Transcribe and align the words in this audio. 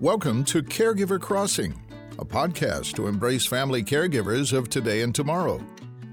Welcome 0.00 0.44
to 0.44 0.62
Caregiver 0.62 1.20
Crossing, 1.20 1.74
a 2.20 2.24
podcast 2.24 2.94
to 2.94 3.08
embrace 3.08 3.46
family 3.46 3.82
caregivers 3.82 4.52
of 4.52 4.70
today 4.70 5.02
and 5.02 5.12
tomorrow. 5.12 5.60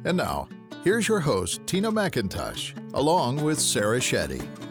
And 0.05 0.17
now, 0.17 0.49
here's 0.83 1.07
your 1.07 1.19
host, 1.19 1.61
Tina 1.67 1.91
McIntosh, 1.91 2.73
along 2.95 3.43
with 3.43 3.59
Sarah 3.59 3.99
Shetty. 3.99 4.64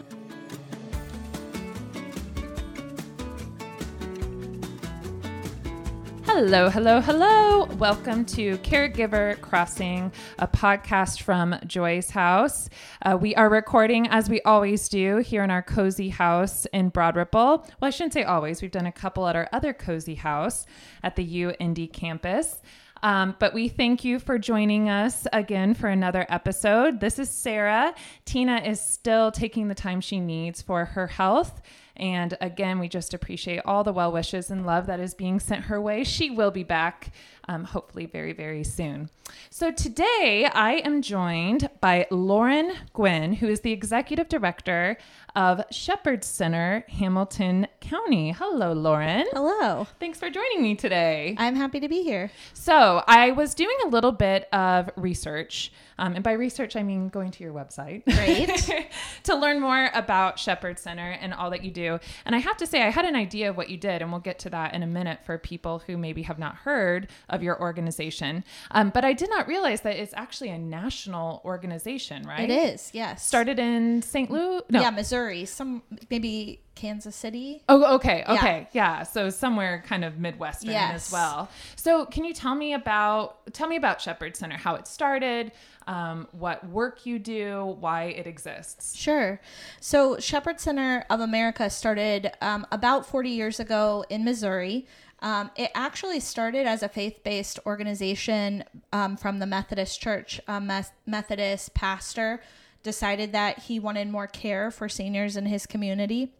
Hello, 6.37 6.69
hello, 6.69 6.99
hello. 6.99 7.63
Welcome 7.77 8.25
to 8.25 8.57
Caregiver 8.57 9.39
Crossing, 9.39 10.11
a 10.37 10.45
podcast 10.45 11.21
from 11.21 11.55
Joy's 11.65 12.09
house. 12.09 12.69
Uh, 13.01 13.17
we 13.17 13.33
are 13.35 13.47
recording 13.47 14.09
as 14.09 14.29
we 14.29 14.41
always 14.41 14.89
do 14.89 15.19
here 15.19 15.45
in 15.45 15.49
our 15.49 15.61
cozy 15.61 16.09
house 16.09 16.65
in 16.73 16.89
Broad 16.89 17.15
Ripple. 17.15 17.65
Well, 17.79 17.87
I 17.87 17.89
shouldn't 17.89 18.11
say 18.11 18.25
always. 18.25 18.61
We've 18.61 18.69
done 18.69 18.85
a 18.85 18.91
couple 18.91 19.29
at 19.29 19.37
our 19.37 19.47
other 19.53 19.71
cozy 19.71 20.15
house 20.15 20.65
at 21.03 21.15
the 21.15 21.25
UIndy 21.25 21.93
campus. 21.93 22.61
Um, 23.01 23.37
but 23.39 23.53
we 23.53 23.69
thank 23.69 24.03
you 24.03 24.19
for 24.19 24.37
joining 24.37 24.89
us 24.89 25.27
again 25.31 25.73
for 25.73 25.87
another 25.87 26.25
episode. 26.27 26.99
This 26.99 27.17
is 27.17 27.29
Sarah. 27.29 27.95
Tina 28.25 28.57
is 28.57 28.81
still 28.81 29.31
taking 29.31 29.69
the 29.69 29.75
time 29.75 30.01
she 30.01 30.19
needs 30.19 30.61
for 30.61 30.83
her 30.83 31.07
health. 31.07 31.61
And 31.97 32.37
again, 32.41 32.79
we 32.79 32.89
just 32.89 33.13
appreciate 33.13 33.61
all 33.65 33.83
the 33.83 33.93
well 33.93 34.11
wishes 34.11 34.49
and 34.49 34.65
love 34.65 34.85
that 34.87 34.99
is 34.99 35.13
being 35.13 35.39
sent 35.39 35.65
her 35.65 35.79
way. 35.79 36.03
She 36.03 36.29
will 36.29 36.51
be 36.51 36.63
back, 36.63 37.11
um, 37.47 37.63
hopefully, 37.63 38.05
very, 38.05 38.33
very 38.33 38.63
soon. 38.63 39.09
So 39.49 39.71
today 39.71 40.49
I 40.53 40.81
am 40.83 41.01
joined 41.01 41.69
by 41.81 42.07
Lauren 42.11 42.73
Gwynn, 42.93 43.33
who 43.33 43.47
is 43.47 43.61
the 43.61 43.71
executive 43.71 44.29
director 44.29 44.97
of 45.35 45.61
Shepherd 45.71 46.23
Center, 46.23 46.85
Hamilton 46.87 47.67
County. 47.81 48.31
Hello, 48.31 48.73
Lauren. 48.73 49.25
Hello. 49.33 49.87
Thanks 49.99 50.19
for 50.19 50.29
joining 50.29 50.61
me 50.61 50.75
today. 50.75 51.35
I'm 51.37 51.55
happy 51.55 51.79
to 51.81 51.89
be 51.89 52.03
here. 52.03 52.31
So, 52.53 53.03
I 53.07 53.31
was 53.31 53.53
doing 53.53 53.75
a 53.85 53.89
little 53.89 54.11
bit 54.11 54.47
of 54.53 54.89
research, 54.95 55.71
um, 55.97 56.15
and 56.15 56.23
by 56.23 56.33
research, 56.33 56.75
I 56.75 56.83
mean 56.83 57.09
going 57.09 57.31
to 57.31 57.43
your 57.43 57.53
website. 57.53 58.03
Great. 58.05 58.89
to 59.23 59.35
learn 59.35 59.59
more 59.59 59.89
about 59.93 60.39
Shepherd 60.39 60.79
Center 60.79 61.11
and 61.11 61.33
all 61.33 61.49
that 61.49 61.63
you 61.63 61.71
do. 61.71 61.99
And 62.25 62.35
I 62.35 62.39
have 62.39 62.57
to 62.57 62.67
say, 62.67 62.83
I 62.83 62.89
had 62.89 63.05
an 63.05 63.15
idea 63.15 63.49
of 63.49 63.57
what 63.57 63.69
you 63.69 63.77
did, 63.77 64.01
and 64.01 64.11
we'll 64.11 64.21
get 64.21 64.39
to 64.39 64.49
that 64.51 64.73
in 64.73 64.83
a 64.83 64.87
minute 64.87 65.19
for 65.25 65.37
people 65.37 65.79
who 65.79 65.97
maybe 65.97 66.23
have 66.23 66.39
not 66.39 66.55
heard 66.55 67.07
of 67.35 67.43
your 67.43 67.59
organization. 67.61 68.43
Um, 68.71 68.89
but 68.89 69.05
I 69.05 69.13
did 69.13 69.29
not 69.29 69.47
realize 69.47 69.81
that 69.81 69.95
it's 69.97 70.13
actually 70.15 70.49
a 70.49 70.57
national 70.57 71.41
organization, 71.45 72.23
right? 72.23 72.49
It 72.49 72.53
is, 72.73 72.89
yes. 72.93 73.25
Started 73.25 73.59
in 73.59 74.01
St. 74.01 74.31
Louis? 74.31 74.61
No. 74.69 74.81
Yeah, 74.81 74.89
Missouri. 74.89 75.45
Some 75.45 75.83
maybe 76.09 76.61
Kansas 76.75 77.15
City. 77.15 77.63
Oh, 77.69 77.95
okay, 77.95 78.23
okay, 78.27 78.67
yeah. 78.73 79.03
So 79.03 79.29
somewhere 79.29 79.83
kind 79.87 80.03
of 80.03 80.19
midwestern 80.19 80.71
Yes. 80.71 81.07
as 81.07 81.11
well. 81.11 81.49
So 81.77 82.05
can 82.05 82.25
you 82.25 82.33
tell 82.33 82.53
me 82.55 82.73
about 82.73 83.53
tell 83.53 83.67
me 83.69 83.77
about 83.77 84.01
Shepherd 84.01 84.35
Center, 84.35 84.57
how 84.57 84.75
it 84.75 84.85
started, 84.85 85.53
um, 85.87 86.27
what 86.33 86.67
work 86.67 87.05
you 87.05 87.17
do, 87.17 87.77
why 87.79 88.05
it 88.05 88.27
exists? 88.27 88.95
Sure. 88.95 89.39
So 89.79 90.19
Shepherd 90.19 90.59
Center 90.59 91.05
of 91.09 91.21
America 91.21 91.69
started 91.69 92.31
um, 92.41 92.67
about 92.71 93.05
40 93.05 93.29
years 93.29 93.59
ago 93.61 94.03
in 94.09 94.25
Missouri. 94.25 94.85
Um, 95.19 95.49
it 95.55 95.71
actually 95.73 96.19
started 96.19 96.67
as 96.67 96.83
a 96.83 96.89
faith-based 96.89 97.59
organization 97.65 98.63
um, 98.91 99.17
from 99.17 99.39
the 99.39 99.45
Methodist 99.45 100.01
Church. 100.01 100.39
A 100.47 100.87
Methodist 101.05 101.73
pastor 101.73 102.41
decided 102.83 103.31
that 103.31 103.59
he 103.59 103.79
wanted 103.79 104.09
more 104.09 104.27
care 104.27 104.69
for 104.71 104.87
seniors 104.87 105.35
in 105.35 105.45
his 105.45 105.65
community, 105.65 106.33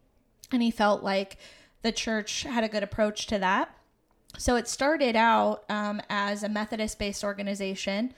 and 0.52 0.62
he 0.62 0.72
felt 0.72 1.04
like 1.04 1.38
the 1.82 1.92
church 1.92 2.44
had 2.44 2.64
a 2.64 2.68
good 2.68 2.84
approach 2.84 3.28
to 3.28 3.40
that. 3.40 3.76
So 4.38 4.56
it 4.56 4.68
started 4.68 5.16
out 5.16 5.64
um, 5.70 6.02
as 6.10 6.44
a 6.44 6.50
Methodist 6.50 7.00
based 7.00 7.24
organization 7.24 8.14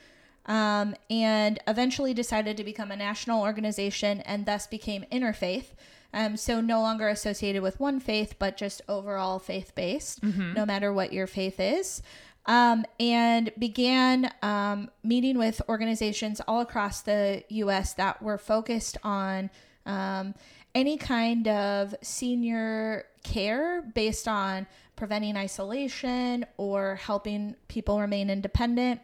um, 0.47 0.95
and 1.09 1.59
eventually 1.67 2.13
decided 2.13 2.57
to 2.57 2.63
become 2.63 2.91
a 2.91 2.95
national 2.95 3.41
organization 3.41 4.21
and 4.21 4.45
thus 4.45 4.65
became 4.67 5.05
interfaith. 5.11 5.67
Um, 6.13 6.38
so 6.38 6.62
no 6.62 6.81
longer 6.81 7.07
associated 7.09 7.62
with 7.62 7.79
one 7.79 8.00
faith, 8.00 8.35
but 8.40 8.57
just 8.57 8.81
overall 8.88 9.40
faith 9.40 9.73
based, 9.75 10.22
no 10.56 10.66
matter 10.66 10.91
what 10.94 11.13
your 11.13 11.28
faith 11.28 11.59
is. 11.59 12.01
Um, 12.45 12.85
and 12.97 13.51
began 13.59 14.31
um, 14.41 14.90
meeting 15.03 15.38
with 15.38 15.62
organizations 15.68 16.40
all 16.47 16.62
across 16.62 17.01
the 17.01 17.44
US 17.50 17.94
that 17.95 18.22
were 18.23 18.38
focused 18.38 18.97
on 19.03 19.50
um, 19.85 20.34
any 20.73 20.97
kind 20.97 21.47
of 21.47 21.94
senior 22.01 23.06
care 23.24 23.81
based 23.81 24.28
on 24.28 24.66
preventing 24.95 25.35
isolation 25.35 26.45
or 26.56 26.95
helping 26.95 27.56
people 27.68 28.00
remain 28.00 28.29
independent. 28.29 29.01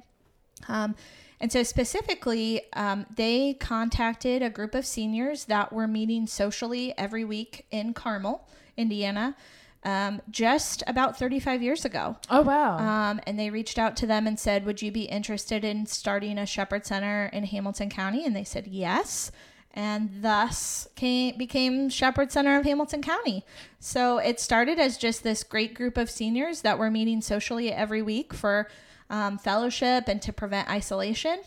Um, 0.70 0.96
and 1.44 1.52
so, 1.52 1.62
specifically, 1.64 2.62
um, 2.72 3.06
they 3.18 3.56
contacted 3.56 4.42
a 4.42 4.50
group 4.50 4.74
of 4.74 4.86
seniors 4.86 5.44
that 5.46 5.74
were 5.74 5.90
meeting 5.90 6.26
socially 6.26 6.98
every 6.98 7.26
week 7.26 7.66
in 7.70 7.94
Carmel, 7.94 8.48
Indiana, 8.78 9.36
um, 9.84 10.22
just 10.32 10.84
about 10.88 11.20
35 11.20 11.62
years 11.62 11.84
ago. 11.84 12.16
Oh 12.30 12.44
wow. 12.44 12.78
Um, 12.78 13.20
and 13.28 13.38
they 13.38 13.50
reached 13.50 13.78
out 13.78 13.98
to 13.98 14.08
them 14.08 14.26
and 14.26 14.40
said, 14.40 14.66
Would 14.66 14.82
you 14.82 14.90
be 14.90 15.02
interested 15.02 15.66
in 15.66 15.86
starting 15.86 16.38
a 16.38 16.46
Shepherd 16.46 16.86
Center 16.86 17.26
in 17.34 17.44
Hamilton 17.44 17.90
County? 17.90 18.26
And 18.26 18.34
they 18.34 18.46
said 18.46 18.66
yes. 18.66 19.30
And 19.74 20.12
thus 20.22 20.88
came, 20.96 21.38
became 21.38 21.90
Shepherd 21.90 22.32
Center 22.32 22.58
of 22.58 22.64
Hamilton 22.64 23.02
County. 23.02 23.44
So 23.82 24.18
it 24.18 24.40
started 24.40 24.80
as 24.80 24.96
just 24.96 25.24
this 25.24 25.44
great 25.44 25.74
group 25.74 25.98
of 25.98 26.10
seniors 26.10 26.62
that 26.62 26.80
were 26.80 26.90
meeting 26.90 27.20
socially 27.20 27.70
every 27.70 28.02
week 28.02 28.34
for 28.34 28.70
um, 29.10 29.38
fellowship 29.38 30.08
and 30.08 30.22
to 30.22 30.34
prevent 30.34 30.70
isolation. 30.70 31.40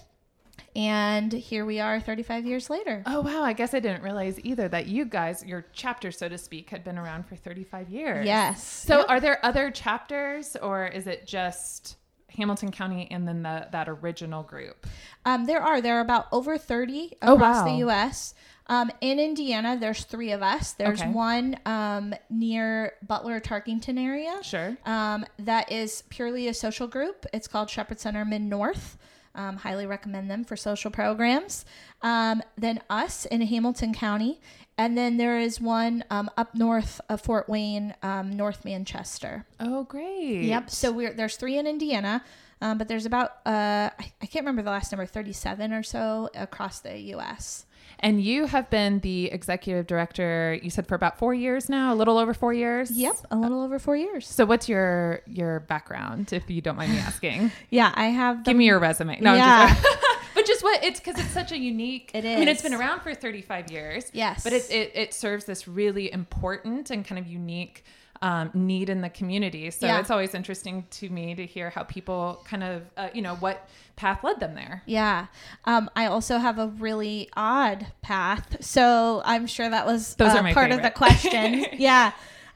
And 0.75 1.33
here 1.33 1.65
we 1.65 1.81
are 1.81 2.00
35 2.00 2.44
years 2.44 2.69
later. 2.69 3.03
Oh 3.06 3.22
wow, 3.22 3.43
I 3.43 3.53
guess 3.55 3.72
I 3.72 3.81
didn't 3.81 4.03
realize 4.03 4.39
either 4.44 4.69
that 4.69 4.87
you 4.87 5.05
guys, 5.06 5.43
your 5.44 5.65
chapter 5.72 6.11
so 6.12 6.28
to 6.28 6.37
speak, 6.37 6.69
had 6.71 6.84
been 6.84 6.99
around 6.99 7.27
for 7.27 7.34
35 7.37 7.89
years. 7.89 8.27
Yes. 8.27 8.62
So 8.62 8.99
Yep. 8.99 9.06
are 9.09 9.21
there 9.21 9.44
other 9.44 9.71
chapters 9.71 10.55
or 10.56 10.87
is 10.87 11.06
it 11.06 11.27
just 11.27 11.97
Hamilton 12.28 12.71
County 12.72 13.09
and 13.11 13.27
then 13.27 13.43
the, 13.43 13.69
that 13.73 13.88
original 13.88 14.43
group? 14.43 14.87
Um, 15.25 15.47
there 15.47 15.62
are. 15.62 15.81
There 15.81 15.97
are 15.97 16.00
about 16.03 16.27
over 16.31 16.59
30 16.59 17.12
Oh, 17.23 17.34
across 17.37 17.56
wow. 17.56 17.65
the 17.65 17.78
U.S. 17.78 18.34
Um, 18.69 18.91
in 19.00 19.21
Indiana, 19.21 19.77
there's 19.78 20.04
three 20.04 20.32
of 20.32 20.43
us. 20.43 20.72
There's 20.72 21.00
Okay. 21.00 21.10
one 21.10 21.56
um, 21.66 22.15
near 22.31 22.94
Butler, 23.06 23.41
Tarkington 23.41 23.99
area. 23.99 24.38
Sure. 24.43 24.77
Um, 24.84 25.25
that 25.38 25.71
is 25.71 26.03
purely 26.09 26.49
a 26.49 26.54
social 26.54 26.88
group. 26.88 27.26
It's 27.32 27.47
called 27.47 27.71
Shepherd 27.71 28.00
Center 28.00 28.25
Mid 28.25 28.43
North. 28.43 28.99
Um, 29.37 29.56
highly 29.59 29.84
recommend 29.87 30.31
them 30.31 30.44
for 30.44 30.56
social 30.56 30.91
programs. 30.91 31.65
Um, 32.03 32.43
then 32.56 32.81
us 32.88 33.26
in 33.26 33.43
Hamilton 33.43 33.93
County. 33.94 34.41
And 34.78 34.97
then 34.97 35.16
there 35.19 35.38
is 35.38 35.60
one 35.60 36.05
um, 36.10 36.31
up 36.37 36.55
north 36.55 37.00
of 37.09 37.21
Fort 37.21 37.49
Wayne, 37.49 37.94
um, 38.03 38.34
North 38.37 38.65
Manchester. 38.65 39.47
Oh 39.60 39.84
great. 39.84 40.43
Yep. 40.44 40.71
So 40.71 40.91
we're 40.93 41.12
there's 41.12 41.37
three 41.37 41.56
in 41.59 41.66
Indiana, 41.66 42.22
um, 42.60 42.76
but 42.78 42.88
there's 42.88 43.06
about 43.06 43.32
uh, 43.47 43.91
I, 43.99 44.12
I 44.22 44.26
can't 44.26 44.44
remember 44.44 44.62
the 44.62 44.71
last 44.71 44.91
number, 44.93 45.06
37 45.06 45.72
or 45.72 45.82
so 45.82 46.31
across 46.34 46.81
the 46.81 46.99
U.S. 46.99 47.65
And 48.00 48.22
you 48.22 48.46
have 48.46 48.68
been 48.68 49.00
the 49.00 49.26
executive 49.32 49.86
director, 49.86 50.58
you 50.62 50.68
said 50.70 50.86
for 50.86 50.94
about 50.94 51.18
four 51.18 51.32
years 51.34 51.68
now, 51.68 51.94
a 51.94 51.96
little 51.96 52.18
over 52.18 52.34
four 52.34 52.52
years? 52.52 52.90
Yep, 52.90 53.16
a 53.30 53.36
little 53.36 53.62
over 53.62 53.78
four 53.78 53.96
years. 53.96 54.26
So 54.26 54.44
what's 54.44 54.68
your 54.68 55.20
your 55.26 55.60
background, 55.60 56.32
if 56.32 56.50
you 56.50 56.60
don't 56.60 56.76
mind 56.76 56.92
me 56.92 56.98
asking? 56.98 57.50
Yeah, 57.70 57.92
I 57.94 58.06
have. 58.06 58.44
The, 58.44 58.50
Give 58.50 58.56
me 58.58 58.66
your 58.66 58.78
resume. 58.78 59.18
No, 59.20 59.30
I'm 59.32 59.38
Yeah. 59.38 59.74
just 59.74 59.98
but 60.34 60.46
just 60.46 60.62
what 60.62 60.84
it's 60.84 61.00
because 61.00 61.18
it's 61.18 61.30
such 61.30 61.52
a 61.52 61.58
unique. 61.58 62.10
It 62.14 62.24
is. 62.24 62.36
I 62.36 62.38
mean, 62.38 62.48
it's 62.48 62.62
been 62.62 62.74
around 62.74 63.00
for 63.00 63.14
35 63.14 63.70
years. 63.70 64.10
Yes. 64.12 64.44
But 64.44 64.52
it 64.52 64.70
it, 64.70 64.92
it 64.94 65.14
serves 65.14 65.44
this 65.46 65.66
really 65.66 66.12
important 66.12 66.90
and 66.90 67.04
kind 67.04 67.19
of 67.19 67.26
unique. 67.26 67.84
Um, 68.22 68.50
need 68.54 68.88
in 68.88 69.00
the 69.02 69.10
community, 69.10 69.70
so 69.70 69.86
Yeah. 69.86 70.00
it's 70.00 70.10
always 70.10 70.34
interesting 70.34 70.86
to 70.92 71.08
me 71.10 71.34
to 71.34 71.44
hear 71.44 71.70
how 71.70 71.82
people 71.82 72.42
kind 72.46 72.62
of, 72.64 72.82
uh, 72.96 73.08
you 73.12 73.20
know, 73.22 73.36
what 73.36 73.68
path 73.96 74.24
led 74.24 74.40
them 74.40 74.54
there. 74.54 74.82
Yeah. 74.86 75.26
Um, 75.64 75.90
I 75.94 76.06
also 76.06 76.38
have 76.38 76.58
a 76.58 76.68
really 76.68 77.28
odd 77.36 77.86
path, 78.02 78.56
so 78.64 79.22
I'm 79.24 79.46
sure 79.46 79.68
that 79.68 79.84
was 79.86 80.14
Those 80.14 80.34
uh, 80.34 80.38
are 80.38 80.42
my 80.42 80.54
part 80.54 80.72
of 80.72 80.82
the 80.82 80.90
question. 80.90 81.66
yeah. 81.74 82.12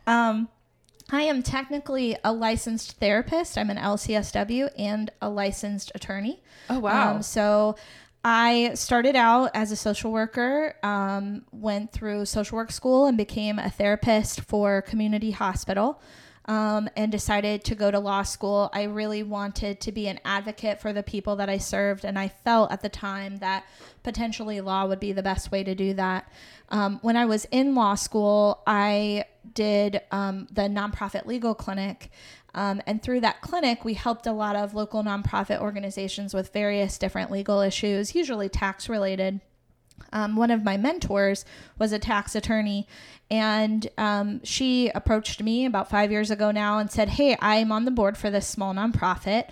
Um, 0.07 0.49
I 1.13 1.23
am 1.23 1.43
technically 1.43 2.17
a 2.25 2.33
licensed 2.33 2.93
therapist. 3.01 3.59
I'm 3.59 3.69
an 3.71 3.77
LCSW 3.77 4.71
and 4.79 5.11
a 5.21 5.29
licensed 5.29 5.91
attorney. 5.95 6.41
Oh 6.69 6.79
wow! 6.79 7.17
Um, 7.17 7.23
so 7.23 7.77
I 8.23 8.73
started 8.75 9.17
out 9.17 9.51
as 9.55 9.73
a 9.73 9.77
social 9.77 10.13
worker, 10.13 10.77
um, 10.83 11.45
went 11.53 11.93
through 11.93 12.27
social 12.27 12.57
work 12.57 12.71
school, 12.71 13.07
and 13.07 13.17
became 13.17 13.59
a 13.59 13.71
therapist 13.71 14.43
for 14.43 14.83
community 14.83 15.31
hospital. 15.31 16.01
Um, 16.47 16.89
and 16.97 17.13
decided 17.13 17.65
to 17.65 17.75
go 17.75 17.91
to 17.91 17.99
law 17.99 18.23
school. 18.23 18.71
I 18.73 18.85
really 18.85 19.23
wanted 19.23 19.81
to 19.81 19.93
be 19.93 20.09
an 20.09 20.21
advocate 20.25 20.81
for 20.81 20.93
the 20.93 21.03
people 21.03 21.37
that 21.37 21.49
I 21.49 21.59
served, 21.59 22.05
and 22.05 22.19
I 22.19 22.29
felt 22.29 22.73
at 22.73 22.81
the 22.81 22.89
time 22.89 23.39
that 23.39 23.65
potentially 24.03 24.61
law 24.61 24.87
would 24.87 25.01
be 25.01 25.13
the 25.13 25.23
best 25.23 25.53
way 25.53 25.63
to 25.63 25.75
do 25.75 25.95
that. 25.95 26.31
Um, 26.71 26.99
when 27.03 27.17
I 27.17 27.27
was 27.27 27.47
in 27.51 27.75
law 27.75 27.95
school, 27.95 28.63
I 28.67 29.25
did 29.55 30.01
um, 30.11 30.47
the 30.51 30.63
nonprofit 30.63 31.27
legal 31.27 31.55
clinic. 31.55 32.11
Um, 32.55 32.83
and 32.87 33.03
through 33.03 33.21
that 33.21 33.43
clinic, 33.43 33.85
we 33.85 33.95
helped 33.95 34.27
a 34.27 34.33
lot 34.33 34.57
of 34.57 34.75
local 34.75 35.05
nonprofit 35.05 35.61
organizations 35.61 36.35
with 36.35 36.53
various 36.53 36.99
different 36.99 37.31
legal 37.31 37.61
issues, 37.61 38.15
usually 38.15 38.49
tax 38.49 38.89
related. 38.89 39.41
Um, 40.13 40.37
one 40.37 40.51
of 40.51 40.65
my 40.65 40.77
mentors 40.77 41.45
was 41.79 41.93
a 41.93 41.99
tax 41.99 42.35
attorney, 42.35 42.87
and 43.31 43.89
um, 43.97 44.41
she 44.45 44.91
approached 44.95 45.43
me 45.43 45.65
about 45.65 45.89
five 45.89 46.11
years 46.11 46.31
ago 46.31 46.51
now 46.51 46.79
and 46.79 46.91
said, 46.91 47.11
Hey, 47.11 47.37
I'm 47.41 47.71
on 47.73 47.85
the 47.85 47.91
board 47.91 48.19
for 48.19 48.31
this 48.31 48.47
small 48.47 48.75
nonprofit, 48.75 49.51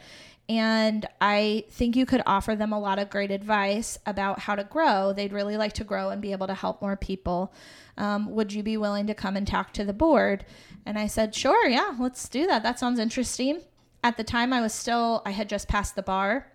and 0.48 1.06
I 1.20 1.64
think 1.70 1.94
you 1.94 2.06
could 2.06 2.22
offer 2.26 2.56
them 2.56 2.72
a 2.72 2.80
lot 2.80 2.98
of 2.98 3.10
great 3.10 3.30
advice 3.30 3.98
about 4.06 4.40
how 4.40 4.54
to 4.54 4.64
grow. 4.64 5.12
They'd 5.12 5.32
really 5.32 5.56
like 5.56 5.74
to 5.74 5.84
grow 5.84 6.08
and 6.08 6.22
be 6.22 6.32
able 6.32 6.46
to 6.46 6.54
help 6.54 6.80
more 6.80 6.96
people. 6.96 7.52
Um, 7.98 8.30
would 8.30 8.52
you 8.52 8.62
be 8.62 8.76
willing 8.76 9.06
to 9.08 9.14
come 9.14 9.36
and 9.36 9.46
talk 9.46 9.72
to 9.74 9.84
the 9.84 9.92
board? 9.92 10.44
And 10.86 10.98
I 10.98 11.06
said, 11.06 11.34
Sure, 11.34 11.68
yeah, 11.68 11.94
let's 12.00 12.28
do 12.28 12.46
that. 12.46 12.62
That 12.62 12.78
sounds 12.78 12.98
interesting. 12.98 13.60
At 14.02 14.16
the 14.16 14.24
time, 14.24 14.52
I 14.52 14.60
was 14.60 14.72
still, 14.72 15.22
I 15.26 15.32
had 15.32 15.48
just 15.48 15.68
passed 15.68 15.96
the 15.96 16.02
bar 16.02 16.46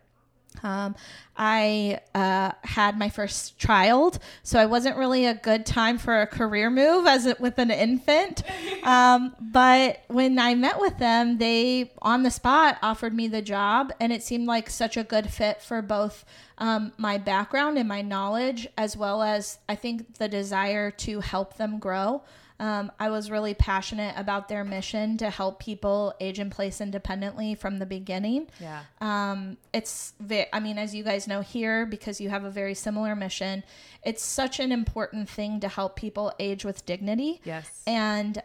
um, 0.62 0.96
I 1.36 2.00
uh, 2.14 2.52
had 2.64 2.98
my 2.98 3.10
first 3.10 3.58
child, 3.58 4.20
so 4.44 4.60
I 4.60 4.66
wasn't 4.66 4.98
really 4.98 5.26
a 5.26 5.34
good 5.34 5.66
time 5.66 5.98
for 5.98 6.22
a 6.22 6.28
career 6.28 6.70
move 6.70 7.08
as 7.08 7.26
it, 7.26 7.40
with 7.40 7.58
an 7.58 7.72
infant. 7.72 8.44
Um, 8.84 9.34
but 9.40 10.02
when 10.08 10.38
I 10.38 10.56
met 10.56 10.78
with 10.78 10.98
them, 10.98 11.38
they 11.38 11.94
on 12.02 12.24
the 12.24 12.30
spot 12.30 12.80
offered 12.82 13.14
me 13.14 13.30
the 13.30 13.42
job, 13.42 13.94
and 14.02 14.12
it 14.12 14.22
seemed 14.24 14.46
like 14.46 14.70
such 14.70 14.98
a 14.98 15.06
good 15.06 15.30
fit 15.30 15.62
for 15.62 15.82
both 15.82 16.26
um, 16.58 16.92
my 16.98 17.18
background 17.18 17.78
and 17.78 17.88
my 17.88 18.02
knowledge, 18.02 18.68
as 18.78 18.98
well 18.98 19.24
as 19.24 19.58
I 19.70 19.76
think 19.76 20.16
the 20.16 20.28
desire 20.28 20.92
to 20.92 21.22
help 21.22 21.56
them 21.56 21.80
grow. 21.80 22.24
Um, 22.60 22.92
I 23.00 23.10
was 23.10 23.30
really 23.32 23.54
passionate 23.54 24.14
about 24.18 24.48
their 24.48 24.64
mission 24.64 25.18
to 25.18 25.30
help 25.30 25.60
people 25.60 26.14
age 26.20 26.40
in 26.40 26.50
place 26.50 26.80
independently 26.82 27.56
from 27.56 27.80
the 27.80 27.86
beginning. 27.86 28.48
Yeah. 28.60 28.84
Um, 29.02 29.58
it's, 29.74 30.14
I 30.52 30.60
mean, 30.60 30.78
as 30.78 30.94
you 30.94 31.04
guys 31.04 31.28
know 31.28 31.42
here, 31.42 31.86
because 31.86 32.22
you 32.22 32.30
have 32.30 32.44
a 32.44 32.52
very 32.52 32.74
similar 32.74 33.16
mission, 33.16 33.64
it's 34.04 34.24
such 34.24 34.60
an 34.60 34.72
important 34.72 35.30
thing 35.30 35.60
to 35.60 35.68
help 35.68 35.96
people 35.96 36.34
age 36.40 36.64
with 36.64 36.86
dignity. 36.86 37.42
Yes. 37.44 37.84
And 37.88 38.42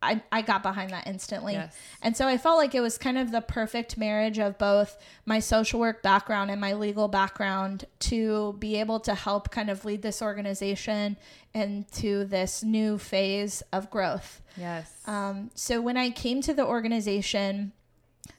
I, 0.00 0.22
I 0.30 0.42
got 0.42 0.62
behind 0.62 0.90
that 0.90 1.06
instantly. 1.06 1.54
Yes. 1.54 1.76
And 2.02 2.16
so 2.16 2.28
I 2.28 2.38
felt 2.38 2.56
like 2.58 2.74
it 2.74 2.80
was 2.80 2.98
kind 2.98 3.18
of 3.18 3.32
the 3.32 3.40
perfect 3.40 3.98
marriage 3.98 4.38
of 4.38 4.56
both 4.56 4.96
my 5.26 5.40
social 5.40 5.80
work 5.80 6.02
background 6.02 6.50
and 6.50 6.60
my 6.60 6.74
legal 6.74 7.08
background 7.08 7.84
to 8.00 8.54
be 8.60 8.76
able 8.76 9.00
to 9.00 9.14
help 9.14 9.50
kind 9.50 9.68
of 9.68 9.84
lead 9.84 10.02
this 10.02 10.22
organization 10.22 11.16
into 11.52 12.24
this 12.24 12.62
new 12.62 12.96
phase 12.96 13.62
of 13.72 13.90
growth. 13.90 14.40
Yes. 14.56 14.90
Um, 15.06 15.50
so 15.54 15.80
when 15.80 15.96
I 15.96 16.10
came 16.10 16.42
to 16.42 16.54
the 16.54 16.64
organization, 16.64 17.72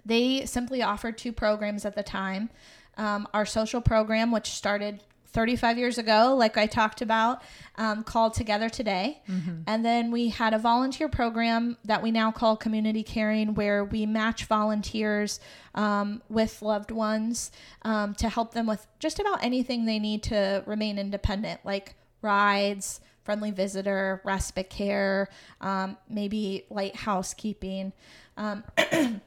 they 0.06 0.46
simply 0.46 0.82
offered 0.82 1.18
two 1.18 1.34
programs 1.34 1.84
at 1.84 1.96
the 1.96 2.04
time. 2.04 2.50
Um, 2.98 3.28
our 3.34 3.46
social 3.46 3.82
program, 3.82 4.32
which 4.32 4.50
started 4.50 5.02
35 5.32 5.78
years 5.78 5.98
ago, 5.98 6.36
like 6.38 6.58
I 6.58 6.66
talked 6.66 7.02
about, 7.02 7.42
um, 7.78 8.04
called 8.04 8.34
Together 8.34 8.70
Today. 8.70 9.22
And 9.68 9.86
then 9.86 10.12
we 10.12 10.30
had 10.30 10.54
a 10.54 10.60
volunteer 10.60 11.08
program 11.08 11.78
that 11.86 12.02
we 12.02 12.12
now 12.12 12.32
call 12.32 12.58
Community 12.58 13.04
Caring, 13.04 13.54
where 13.54 13.86
we 13.86 14.06
match 14.06 14.46
volunteers 14.46 15.40
um, 15.76 16.22
with 16.30 16.62
loved 16.62 16.92
ones 16.92 17.52
um, 17.84 18.16
to 18.16 18.30
help 18.30 18.54
them 18.54 18.66
with 18.66 18.86
just 19.00 19.20
about 19.20 19.44
anything 19.44 19.86
they 19.86 20.00
need 20.00 20.24
to 20.24 20.64
remain 20.66 20.98
independent, 20.98 21.62
like 21.64 21.96
rides, 22.22 23.00
friendly 23.24 23.52
visitor, 23.52 24.22
respite 24.24 24.70
care, 24.70 25.30
um, 25.62 25.98
maybe 26.10 26.66
light 26.70 26.96
housekeeping. 26.96 27.94
Um, 28.38 28.64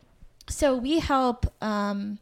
so 0.48 0.76
we 0.76 0.98
help 0.98 1.46
um, 1.62 2.18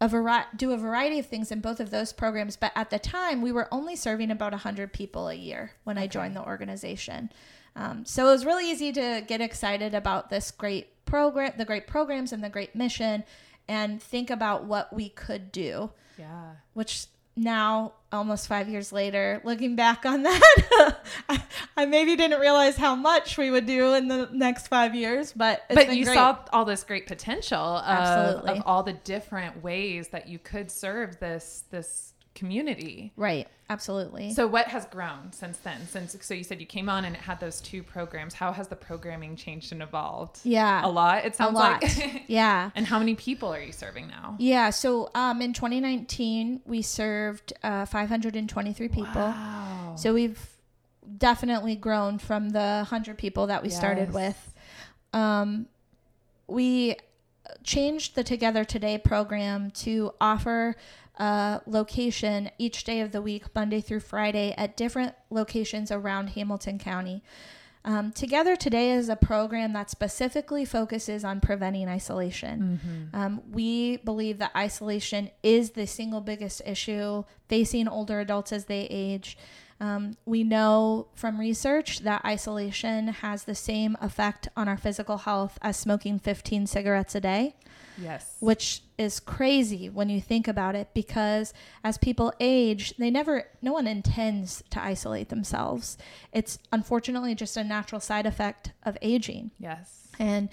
a 0.00 0.46
do 0.56 0.72
a 0.72 0.76
variety 0.76 1.18
of 1.18 1.26
things 1.26 1.50
in 1.50 1.60
both 1.60 1.80
of 1.80 1.90
those 1.90 2.12
programs. 2.12 2.56
But 2.56 2.72
at 2.74 2.90
the 2.90 2.98
time, 2.98 3.42
we 3.42 3.52
were 3.52 3.68
only 3.72 3.96
serving 3.96 4.30
about 4.30 4.52
100 4.52 4.92
people 4.92 5.28
a 5.28 5.34
year 5.34 5.72
when 5.84 5.98
I 5.98 6.06
joined 6.06 6.36
the 6.36 6.44
organization. 6.44 7.30
Um, 7.74 8.04
so 8.04 8.28
it 8.28 8.32
was 8.32 8.46
really 8.46 8.70
easy 8.70 8.92
to 8.92 9.22
get 9.26 9.40
excited 9.40 9.94
about 9.94 10.30
this 10.30 10.50
great 10.50 11.04
program, 11.04 11.52
the 11.56 11.64
great 11.64 11.86
programs, 11.86 12.32
and 12.32 12.42
the 12.42 12.48
great 12.48 12.74
mission, 12.74 13.24
and 13.68 14.02
think 14.02 14.30
about 14.30 14.64
what 14.64 14.92
we 14.92 15.08
could 15.10 15.52
do. 15.52 15.90
yeah. 16.18 16.52
Which 16.74 17.06
now, 17.38 17.92
almost 18.10 18.48
five 18.48 18.68
years 18.68 18.92
later, 18.92 19.40
looking 19.44 19.76
back 19.76 20.04
on 20.04 20.22
that, 20.24 20.98
I, 21.28 21.42
I 21.76 21.86
maybe 21.86 22.16
didn't 22.16 22.40
realize 22.40 22.76
how 22.76 22.94
much 22.94 23.38
we 23.38 23.50
would 23.50 23.66
do 23.66 23.94
in 23.94 24.08
the 24.08 24.28
next 24.32 24.68
five 24.68 24.94
years. 24.94 25.32
But 25.32 25.62
it's 25.68 25.86
but 25.86 25.96
you 25.96 26.04
great. 26.04 26.14
saw 26.14 26.38
all 26.52 26.64
this 26.64 26.84
great 26.84 27.06
potential 27.06 27.58
of, 27.58 28.44
of 28.44 28.62
all 28.66 28.82
the 28.82 28.92
different 28.92 29.62
ways 29.62 30.08
that 30.08 30.28
you 30.28 30.38
could 30.38 30.70
serve 30.70 31.18
this 31.20 31.64
this 31.70 32.14
community. 32.38 33.12
right, 33.16 33.48
absolutely. 33.68 34.32
So 34.32 34.46
what 34.46 34.68
has 34.68 34.86
grown 34.86 35.32
since 35.32 35.58
then? 35.58 35.86
Since 35.86 36.16
so 36.20 36.34
you 36.34 36.44
said 36.44 36.60
you 36.60 36.66
came 36.66 36.88
on 36.88 37.04
and 37.04 37.14
it 37.14 37.20
had 37.22 37.40
those 37.40 37.60
two 37.60 37.82
programs. 37.82 38.34
How 38.34 38.52
has 38.52 38.68
the 38.68 38.76
programming 38.76 39.36
changed 39.36 39.72
and 39.72 39.82
evolved? 39.82 40.40
yeah, 40.44 40.86
A 40.86 40.88
lot. 40.88 41.24
It 41.24 41.34
a 41.34 41.36
sounds 41.36 41.54
lot. 41.54 41.82
like. 41.82 42.24
yeah. 42.28 42.70
and 42.74 42.86
how 42.86 42.98
many 42.98 43.14
people 43.14 43.52
are 43.52 43.60
you 43.60 43.72
serving 43.72 44.08
now? 44.08 44.36
Yeah, 44.38 44.70
so 44.70 45.10
um, 45.14 45.42
in 45.42 45.52
2019, 45.52 46.62
we 46.64 46.82
served 46.82 47.52
uh, 47.62 47.84
523 47.86 48.88
people. 48.88 49.04
Wow. 49.14 49.94
So 49.96 50.14
we've 50.14 50.40
definitely 51.16 51.74
grown 51.74 52.18
from 52.18 52.50
the 52.50 52.84
100 52.88 53.18
people 53.18 53.46
that 53.48 53.62
we 53.62 53.70
started 53.70 54.12
with. 54.12 54.54
Um, 55.12 55.66
we 56.46 56.96
changed 57.64 58.14
the 58.14 58.22
Together 58.22 58.64
Today 58.64 58.98
program 58.98 59.70
to 59.72 60.12
offer 60.20 60.76
a 61.18 61.60
location 61.66 62.50
each 62.58 62.84
day 62.84 63.00
of 63.00 63.12
the 63.12 63.20
week, 63.20 63.44
Monday 63.54 63.80
through 63.80 64.00
Friday, 64.00 64.54
at 64.56 64.76
different 64.76 65.14
locations 65.30 65.90
around 65.90 66.28
Hamilton 66.30 66.78
County. 66.78 67.22
Um, 67.84 68.12
Together 68.12 68.54
Today 68.56 68.92
is 68.92 69.08
a 69.08 69.16
program 69.16 69.72
that 69.72 69.88
specifically 69.88 70.64
focuses 70.64 71.24
on 71.24 71.40
preventing 71.40 71.88
isolation. 71.88 72.80
Um, 73.14 73.42
we 73.50 73.96
believe 73.98 74.38
that 74.38 74.50
isolation 74.56 75.30
is 75.42 75.70
the 75.70 75.86
single 75.86 76.20
biggest 76.20 76.60
issue 76.66 77.24
facing 77.48 77.88
older 77.88 78.20
adults 78.20 78.52
as 78.52 78.66
they 78.66 78.86
age. 78.90 79.38
Um, 79.80 80.16
we 80.26 80.42
know 80.42 81.06
from 81.14 81.38
research 81.38 82.00
that 82.00 82.24
isolation 82.24 83.08
has 83.08 83.44
the 83.44 83.54
same 83.54 83.96
effect 84.00 84.48
on 84.56 84.68
our 84.68 84.76
physical 84.76 85.18
health 85.18 85.56
as 85.62 85.76
smoking 85.76 86.18
15 86.18 86.66
cigarettes 86.66 87.14
a 87.14 87.20
day 87.20 87.54
yes. 88.00 88.36
which 88.40 88.82
is 88.96 89.20
crazy 89.20 89.88
when 89.88 90.08
you 90.08 90.20
think 90.20 90.48
about 90.48 90.74
it 90.74 90.88
because 90.94 91.52
as 91.84 91.98
people 91.98 92.32
age 92.40 92.96
they 92.96 93.10
never 93.10 93.44
no 93.62 93.72
one 93.72 93.86
intends 93.86 94.62
to 94.70 94.82
isolate 94.82 95.28
themselves 95.28 95.98
it's 96.32 96.58
unfortunately 96.72 97.34
just 97.34 97.56
a 97.56 97.64
natural 97.64 98.00
side 98.00 98.26
effect 98.26 98.72
of 98.84 98.96
aging 99.02 99.50
Yes. 99.58 100.08
and 100.18 100.48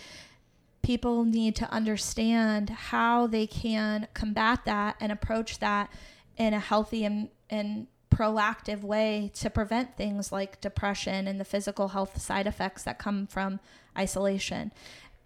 people 0.81 1.23
need 1.23 1.55
to 1.55 1.69
understand 1.71 2.69
how 2.69 3.25
they 3.27 3.47
can 3.47 4.07
combat 4.13 4.59
that 4.65 4.95
and 4.99 5.11
approach 5.11 5.57
that 5.59 5.89
in 6.37 6.53
a 6.53 6.59
healthy 6.59 7.03
and, 7.05 7.29
and 7.49 7.87
proactive 8.11 8.81
way 8.81 9.31
to 9.33 9.49
prevent 9.49 9.97
things 9.97 10.31
like 10.31 10.61
depression 10.61 11.27
and 11.27 11.39
the 11.39 11.43
physical 11.45 11.89
health 11.89 12.21
side 12.21 12.45
effects 12.47 12.83
that 12.83 12.99
come 12.99 13.25
from 13.27 13.59
isolation 13.97 14.71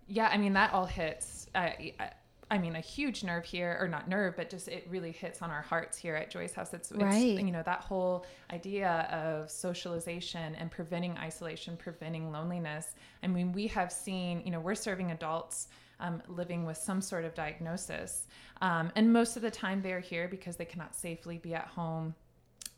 Yeah, 0.09 0.27
I 0.31 0.37
mean 0.37 0.53
that 0.53 0.73
all 0.73 0.85
hits. 0.85 1.47
Uh, 1.55 1.69
I, 1.99 2.11
I 2.51 2.57
mean 2.57 2.75
a 2.75 2.81
huge 2.81 3.23
nerve 3.23 3.45
here, 3.45 3.77
or 3.79 3.87
not 3.87 4.09
nerve, 4.09 4.35
but 4.35 4.49
just 4.49 4.67
it 4.67 4.87
really 4.89 5.11
hits 5.11 5.41
on 5.41 5.51
our 5.51 5.61
hearts 5.61 5.97
here 5.97 6.15
at 6.15 6.31
Joy's 6.31 6.51
House. 6.53 6.73
It's, 6.73 6.91
it's 6.91 7.01
Right. 7.01 7.39
you 7.39 7.51
know 7.51 7.61
that 7.63 7.81
whole 7.81 8.25
idea 8.51 9.07
of 9.11 9.51
socialization 9.51 10.55
and 10.55 10.71
preventing 10.71 11.15
isolation, 11.17 11.77
preventing 11.77 12.31
loneliness. 12.31 12.95
I 13.23 13.27
mean, 13.27 13.51
we 13.51 13.67
have 13.67 13.91
seen, 13.91 14.41
you 14.45 14.51
know, 14.51 14.59
we're 14.59 14.75
serving 14.75 15.11
adults. 15.11 15.67
Um, 16.01 16.23
living 16.29 16.63
with 16.63 16.77
some 16.77 17.01
sort 17.01 17.25
of 17.25 17.35
diagnosis. 17.35 18.25
Um, 18.61 18.89
and 18.95 19.11
most 19.11 19.35
of 19.35 19.41
the 19.41 19.51
time 19.51 19.81
they're 19.81 19.99
here 19.99 20.29
because 20.29 20.55
they 20.55 20.63
cannot 20.63 20.95
safely 20.95 21.39
be 21.39 21.53
at 21.53 21.67
home 21.67 22.15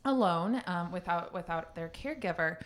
alone 0.04 0.60
um, 0.66 0.90
without 0.90 1.32
without 1.32 1.76
their 1.76 1.88
caregiver 1.88 2.56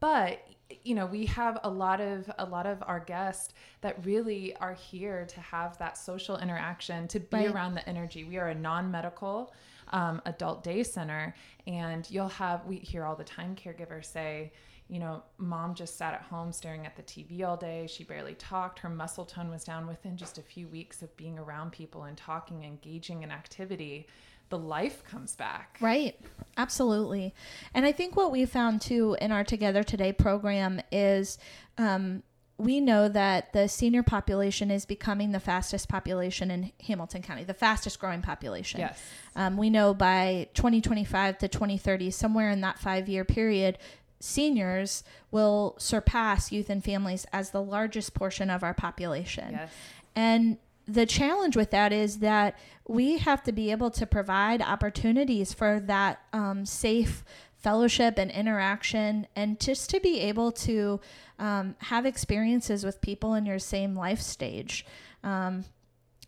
but 0.00 0.40
you 0.82 0.94
know 0.94 1.06
we 1.06 1.26
have 1.26 1.58
a 1.64 1.70
lot 1.70 2.00
of 2.00 2.30
a 2.38 2.44
lot 2.44 2.66
of 2.66 2.82
our 2.86 3.00
guests 3.00 3.54
that 3.82 4.04
really 4.04 4.54
are 4.56 4.74
here 4.74 5.24
to 5.26 5.40
have 5.40 5.78
that 5.78 5.96
social 5.96 6.38
interaction 6.38 7.06
to 7.08 7.20
be 7.20 7.36
Right. 7.36 7.50
around 7.54 7.74
the 7.74 7.88
energy 7.88 8.24
we 8.24 8.36
are 8.38 8.48
a 8.48 8.54
non-medical 8.54 9.52
um, 9.92 10.20
adult 10.26 10.64
day 10.64 10.82
center 10.82 11.34
and 11.66 12.10
you'll 12.10 12.28
have 12.28 12.64
we 12.66 12.76
hear 12.76 13.04
all 13.04 13.14
the 13.16 13.24
time 13.24 13.54
caregivers 13.54 14.06
say 14.06 14.52
you 14.88 14.98
know 14.98 15.22
mom 15.38 15.74
just 15.74 15.96
sat 15.96 16.14
at 16.14 16.22
home 16.22 16.52
staring 16.52 16.86
at 16.86 16.96
the 16.96 17.02
tv 17.02 17.44
all 17.44 17.56
day 17.56 17.86
she 17.88 18.04
barely 18.04 18.34
talked 18.34 18.78
her 18.78 18.88
muscle 18.88 19.24
tone 19.24 19.50
was 19.50 19.64
down 19.64 19.86
within 19.86 20.16
just 20.16 20.38
a 20.38 20.42
few 20.42 20.68
weeks 20.68 21.02
of 21.02 21.16
being 21.16 21.38
around 21.38 21.72
people 21.72 22.04
and 22.04 22.16
talking 22.16 22.64
engaging 22.64 23.22
in 23.22 23.30
activity 23.30 24.06
the 24.48 24.58
life 24.58 25.02
comes 25.04 25.34
back 25.34 25.76
Right. 25.80 26.16
Absolutely. 26.56 27.34
And 27.74 27.84
I 27.84 27.92
think 27.92 28.16
what 28.16 28.30
we 28.30 28.46
found 28.46 28.80
too 28.80 29.16
in 29.20 29.32
our 29.32 29.44
Together 29.44 29.82
Today 29.82 30.12
program 30.12 30.80
is 30.92 31.38
um, 31.76 32.22
we 32.58 32.80
know 32.80 33.08
that 33.08 33.52
the 33.52 33.68
senior 33.68 34.02
population 34.02 34.70
is 34.70 34.86
becoming 34.86 35.32
the 35.32 35.40
fastest 35.40 35.88
population 35.88 36.50
in 36.50 36.72
Hamilton 36.86 37.22
County, 37.22 37.44
the 37.44 37.54
fastest 37.54 37.98
growing 37.98 38.22
population. 38.22 38.80
yes 38.80 38.98
Um, 39.34 39.56
we 39.56 39.68
know 39.68 39.92
by 39.92 40.48
2025 40.54 41.38
to 41.38 41.48
2030, 41.48 42.10
somewhere 42.10 42.50
in 42.50 42.62
that 42.62 42.78
five 42.78 43.08
year 43.08 43.24
period, 43.24 43.78
seniors 44.20 45.04
will 45.30 45.74
surpass 45.78 46.50
youth 46.50 46.70
and 46.70 46.82
families 46.84 47.26
as 47.32 47.50
the 47.50 47.62
largest 47.62 48.14
portion 48.14 48.50
of 48.50 48.62
our 48.62 48.74
population. 48.74 49.52
yes 49.52 49.70
And 50.14 50.58
the 50.88 51.06
challenge 51.06 51.56
with 51.56 51.70
that 51.72 51.92
is 51.92 52.20
that 52.20 52.56
we 52.86 53.18
have 53.18 53.42
to 53.42 53.52
be 53.52 53.70
able 53.72 53.90
to 53.90 54.06
provide 54.06 54.62
opportunities 54.62 55.52
for 55.52 55.80
that 55.80 56.20
um, 56.32 56.64
safe 56.64 57.24
fellowship 57.56 58.16
and 58.16 58.30
interaction, 58.30 59.26
and 59.34 59.58
just 59.58 59.90
to 59.90 59.98
be 59.98 60.20
able 60.20 60.52
to 60.52 61.00
um, 61.40 61.74
have 61.78 62.06
experiences 62.06 62.84
with 62.84 63.00
people 63.00 63.34
in 63.34 63.44
your 63.44 63.58
same 63.58 63.96
life 63.96 64.20
stage. 64.20 64.86
Um, 65.24 65.64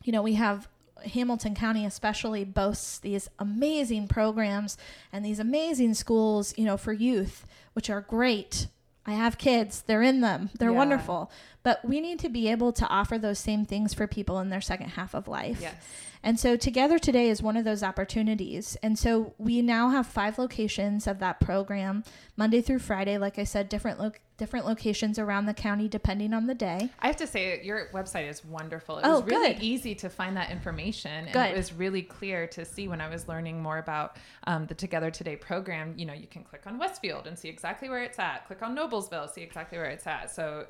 you 0.03 0.13
know, 0.13 0.23
we 0.23 0.35
have 0.35 0.67
Hamilton 1.05 1.55
County, 1.55 1.85
especially, 1.85 2.45
boasts 2.45 2.99
these 2.99 3.29
amazing 3.39 4.09
programs 4.09 4.77
and 5.13 5.25
these 5.25 5.39
amazing 5.39 5.95
schools, 5.95 6.55
you 6.57 6.65
know, 6.65 6.77
for 6.77 6.93
youth, 6.93 7.47
which 7.73 7.89
are 7.91 8.01
great. 8.01 8.67
I 9.07 9.13
have 9.13 9.39
kids, 9.39 9.83
they're 9.87 10.03
in 10.03 10.21
them, 10.21 10.51
they're 10.59 10.71
Yeah. 10.71 10.77
wonderful. 10.77 11.31
But 11.63 11.83
we 11.85 12.01
need 12.01 12.19
to 12.21 12.29
be 12.29 12.49
able 12.49 12.73
to 12.73 12.87
offer 12.89 13.19
those 13.19 13.39
same 13.39 13.65
things 13.65 13.95
for 13.95 14.07
people 14.07 14.39
in 14.41 14.51
their 14.51 14.61
second 14.61 14.91
half 14.91 15.15
of 15.15 15.27
life. 15.29 15.59
yes 15.61 15.75
And 16.23 16.39
so 16.39 16.57
Together 16.57 16.99
Today 16.99 17.29
is 17.31 17.43
one 17.43 17.57
of 17.57 17.65
those 17.65 17.83
opportunities. 17.83 18.77
And 18.83 18.99
so 18.99 19.35
we 19.39 19.63
now 19.63 19.91
have 19.91 20.07
five 20.07 20.37
locations 20.39 21.07
of 21.07 21.21
that 21.21 21.39
program, 21.41 22.03
Monday 22.37 22.61
through 22.61 22.81
Friday. 22.81 23.17
Like 23.19 23.39
I 23.39 23.45
said, 23.45 23.69
different 23.69 23.99
lo- 24.01 24.13
different 24.39 24.65
locations 24.65 25.19
around 25.19 25.47
the 25.47 25.53
county 25.53 25.89
depending 25.89 26.33
on 26.33 26.47
the 26.47 26.55
day. 26.55 26.89
I 27.01 27.09
have 27.09 27.17
to 27.17 27.27
say, 27.27 27.61
your 27.63 27.89
website 27.93 28.29
is 28.31 28.45
wonderful. 28.45 28.99
It 28.99 29.03
Oh, 29.05 29.21
was 29.21 29.25
really 29.31 29.53
good. 29.55 29.63
easy 29.63 29.95
to 29.97 30.09
find 30.09 30.37
that 30.37 30.51
information, 30.51 31.11
and 31.11 31.33
Good. 31.33 31.51
it 31.51 31.57
was 31.57 31.73
really 31.73 32.03
clear 32.03 32.47
to 32.47 32.65
see 32.65 32.89
when 32.89 33.01
I 33.01 33.09
was 33.09 33.29
learning 33.29 33.61
more 33.61 33.79
about 33.79 34.17
um, 34.47 34.67
the 34.67 34.75
Together 34.75 35.11
Today 35.11 35.37
program. 35.37 35.93
You 35.97 36.07
know, 36.07 36.15
you 36.15 36.27
can 36.29 36.45
click 36.45 36.63
on 36.67 36.79
Westfield 36.79 37.27
and 37.27 37.39
see 37.39 37.49
exactly 37.49 37.89
where 37.91 38.03
it's 38.03 38.19
at. 38.19 38.47
Click 38.47 38.63
on 38.63 38.75
Noblesville, 38.77 39.29
see 39.29 39.43
exactly 39.43 39.77
where 39.77 39.91
it's 39.91 40.07
at. 40.07 40.31
So, 40.31 40.67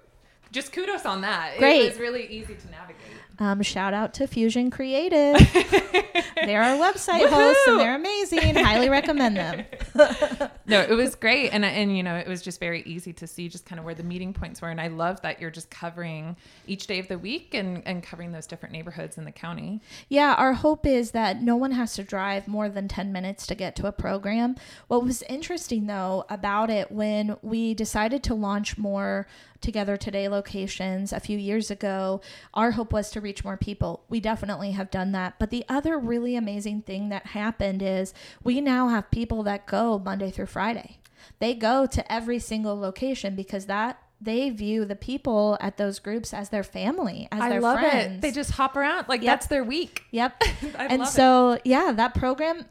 just 0.51 0.73
kudos 0.73 1.05
on 1.05 1.21
that. 1.21 1.59
Great. 1.59 1.83
It 1.83 1.91
was 1.91 1.99
really 2.01 2.27
easy 2.27 2.55
to 2.55 2.71
navigate. 2.71 3.03
Um, 3.39 3.61
shout 3.63 3.93
out 3.93 4.15
to 4.15 4.27
Fusion 4.27 4.71
Creative. 4.71 5.37
they're 6.45 6.63
our 6.63 6.77
website 6.77 7.29
hosts 7.29 7.63
and 7.67 7.81
they're 7.81 7.95
amazing. 7.95 8.55
Highly 8.55 8.89
recommend 8.89 9.37
them. 9.37 9.65
no, 10.67 10.81
it 10.81 10.95
was 10.95 11.15
great, 11.15 11.51
and 11.51 11.65
uh, 11.65 11.69
and 11.69 11.97
you 11.97 12.03
know, 12.03 12.17
it 12.17 12.27
was 12.27 12.43
just 12.43 12.61
very 12.61 12.83
easy 12.83 13.13
to 13.15 13.27
see 13.27 13.49
just 13.49 13.67
kind 13.67 13.79
of 13.79 13.85
where 13.85 13.95
the 13.95 14.03
meeting 14.03 14.33
points 14.33 14.63
were, 14.63 14.69
and 14.69 14.81
I 14.81 14.89
love 14.89 15.21
that 15.23 15.41
you're 15.41 15.51
just 15.51 15.71
covering 15.71 16.37
each 16.67 16.87
day 16.87 16.99
of 16.99 17.09
the 17.09 17.19
week 17.19 17.55
and 17.55 17.83
and 17.87 18.03
covering 18.03 18.33
those 18.33 18.47
different 18.47 18.73
neighborhoods 18.73 19.19
in 19.19 19.25
the 19.25 19.33
county. 19.33 19.81
Yeah, 20.09 20.35
our 20.35 20.55
hope 20.55 20.87
is 20.87 21.13
that 21.13 21.43
no 21.43 21.57
one 21.57 21.73
has 21.73 21.95
to 21.95 22.05
drive 22.05 22.49
more 22.49 22.69
than 22.69 22.89
10 22.89 23.13
minutes 23.13 23.47
to 23.47 23.55
get 23.55 23.77
to 23.77 23.87
a 23.87 23.93
program. 23.93 24.57
What 24.89 25.05
was 25.05 25.23
interesting 25.23 25.87
though 25.87 26.25
about 26.29 26.71
it 26.71 26.91
when 26.91 27.37
we 27.43 27.75
decided 27.75 28.23
to 28.25 28.35
launch 28.35 28.79
more 28.79 29.27
Together 29.61 29.97
Today 29.97 30.29
locations 30.29 31.13
a 31.13 31.19
few 31.19 31.37
years 31.37 31.69
ago, 31.71 32.21
our 32.55 32.73
hope 32.73 32.93
was 32.93 33.11
to 33.11 33.21
reach 33.21 33.43
more 33.43 33.57
people. 33.57 34.05
We 34.09 34.21
definitely 34.21 34.71
have 34.73 34.89
done 34.91 35.11
that. 35.13 35.35
But 35.41 35.51
the 35.51 35.65
other 35.69 35.78
really 35.87 36.35
amazing 36.37 36.83
thing 36.83 37.09
that 37.11 37.27
happened 37.27 37.83
is 37.83 38.13
we 38.43 38.61
now 38.61 38.89
have 38.89 39.11
people 39.11 39.43
that 39.45 39.67
go 39.67 39.99
Monday 39.99 40.31
through 40.31 40.47
Friday. 40.47 40.99
They 41.39 41.55
go 41.55 41.87
to 41.87 42.13
every 42.13 42.39
single 42.39 42.79
location 42.79 43.37
because 43.37 43.67
that 43.67 43.99
they 44.21 44.51
view 44.51 44.85
the 44.85 44.97
people 44.97 45.57
at 45.61 45.77
those 45.77 46.01
groups 46.01 46.35
as 46.35 46.49
their 46.49 46.65
family, 46.65 47.29
as 47.31 47.41
I 47.41 47.49
their 47.51 47.61
love 47.61 47.79
friends. 47.79 48.17
it. 48.17 48.21
They 48.21 48.33
just 48.33 48.51
hop 48.51 48.77
around 48.77 49.09
like 49.09 49.23
Yep. 49.23 49.31
that's 49.33 49.47
their 49.47 49.63
week. 49.63 50.03
Yep. 50.11 50.35
I 50.77 50.87
and 50.87 50.99
love 51.01 51.09
it. 51.09 51.13
so 51.13 51.59
yeah, 51.65 51.93
that 51.93 52.15
program 52.15 52.65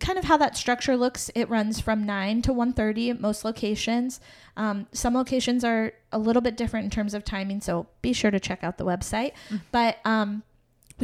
kind 0.00 0.18
of 0.18 0.24
how 0.24 0.38
that 0.38 0.56
structure 0.56 0.96
looks, 0.96 1.30
it 1.34 1.50
runs 1.50 1.78
from 1.78 2.04
9 2.06 2.40
to 2.42 2.52
1:30 2.54 3.10
at 3.10 3.20
most 3.20 3.44
locations. 3.44 4.18
Um, 4.56 4.86
some 4.92 5.12
locations 5.12 5.62
are 5.62 5.92
a 6.10 6.18
little 6.18 6.40
bit 6.40 6.56
different 6.56 6.84
in 6.84 6.90
terms 6.90 7.12
of 7.12 7.22
timing, 7.22 7.60
so 7.60 7.86
be 8.00 8.14
sure 8.14 8.30
to 8.30 8.40
check 8.40 8.64
out 8.64 8.78
the 8.78 8.86
website. 8.86 9.32
Mm. 9.50 9.60
But 9.72 9.98
um, 10.06 10.42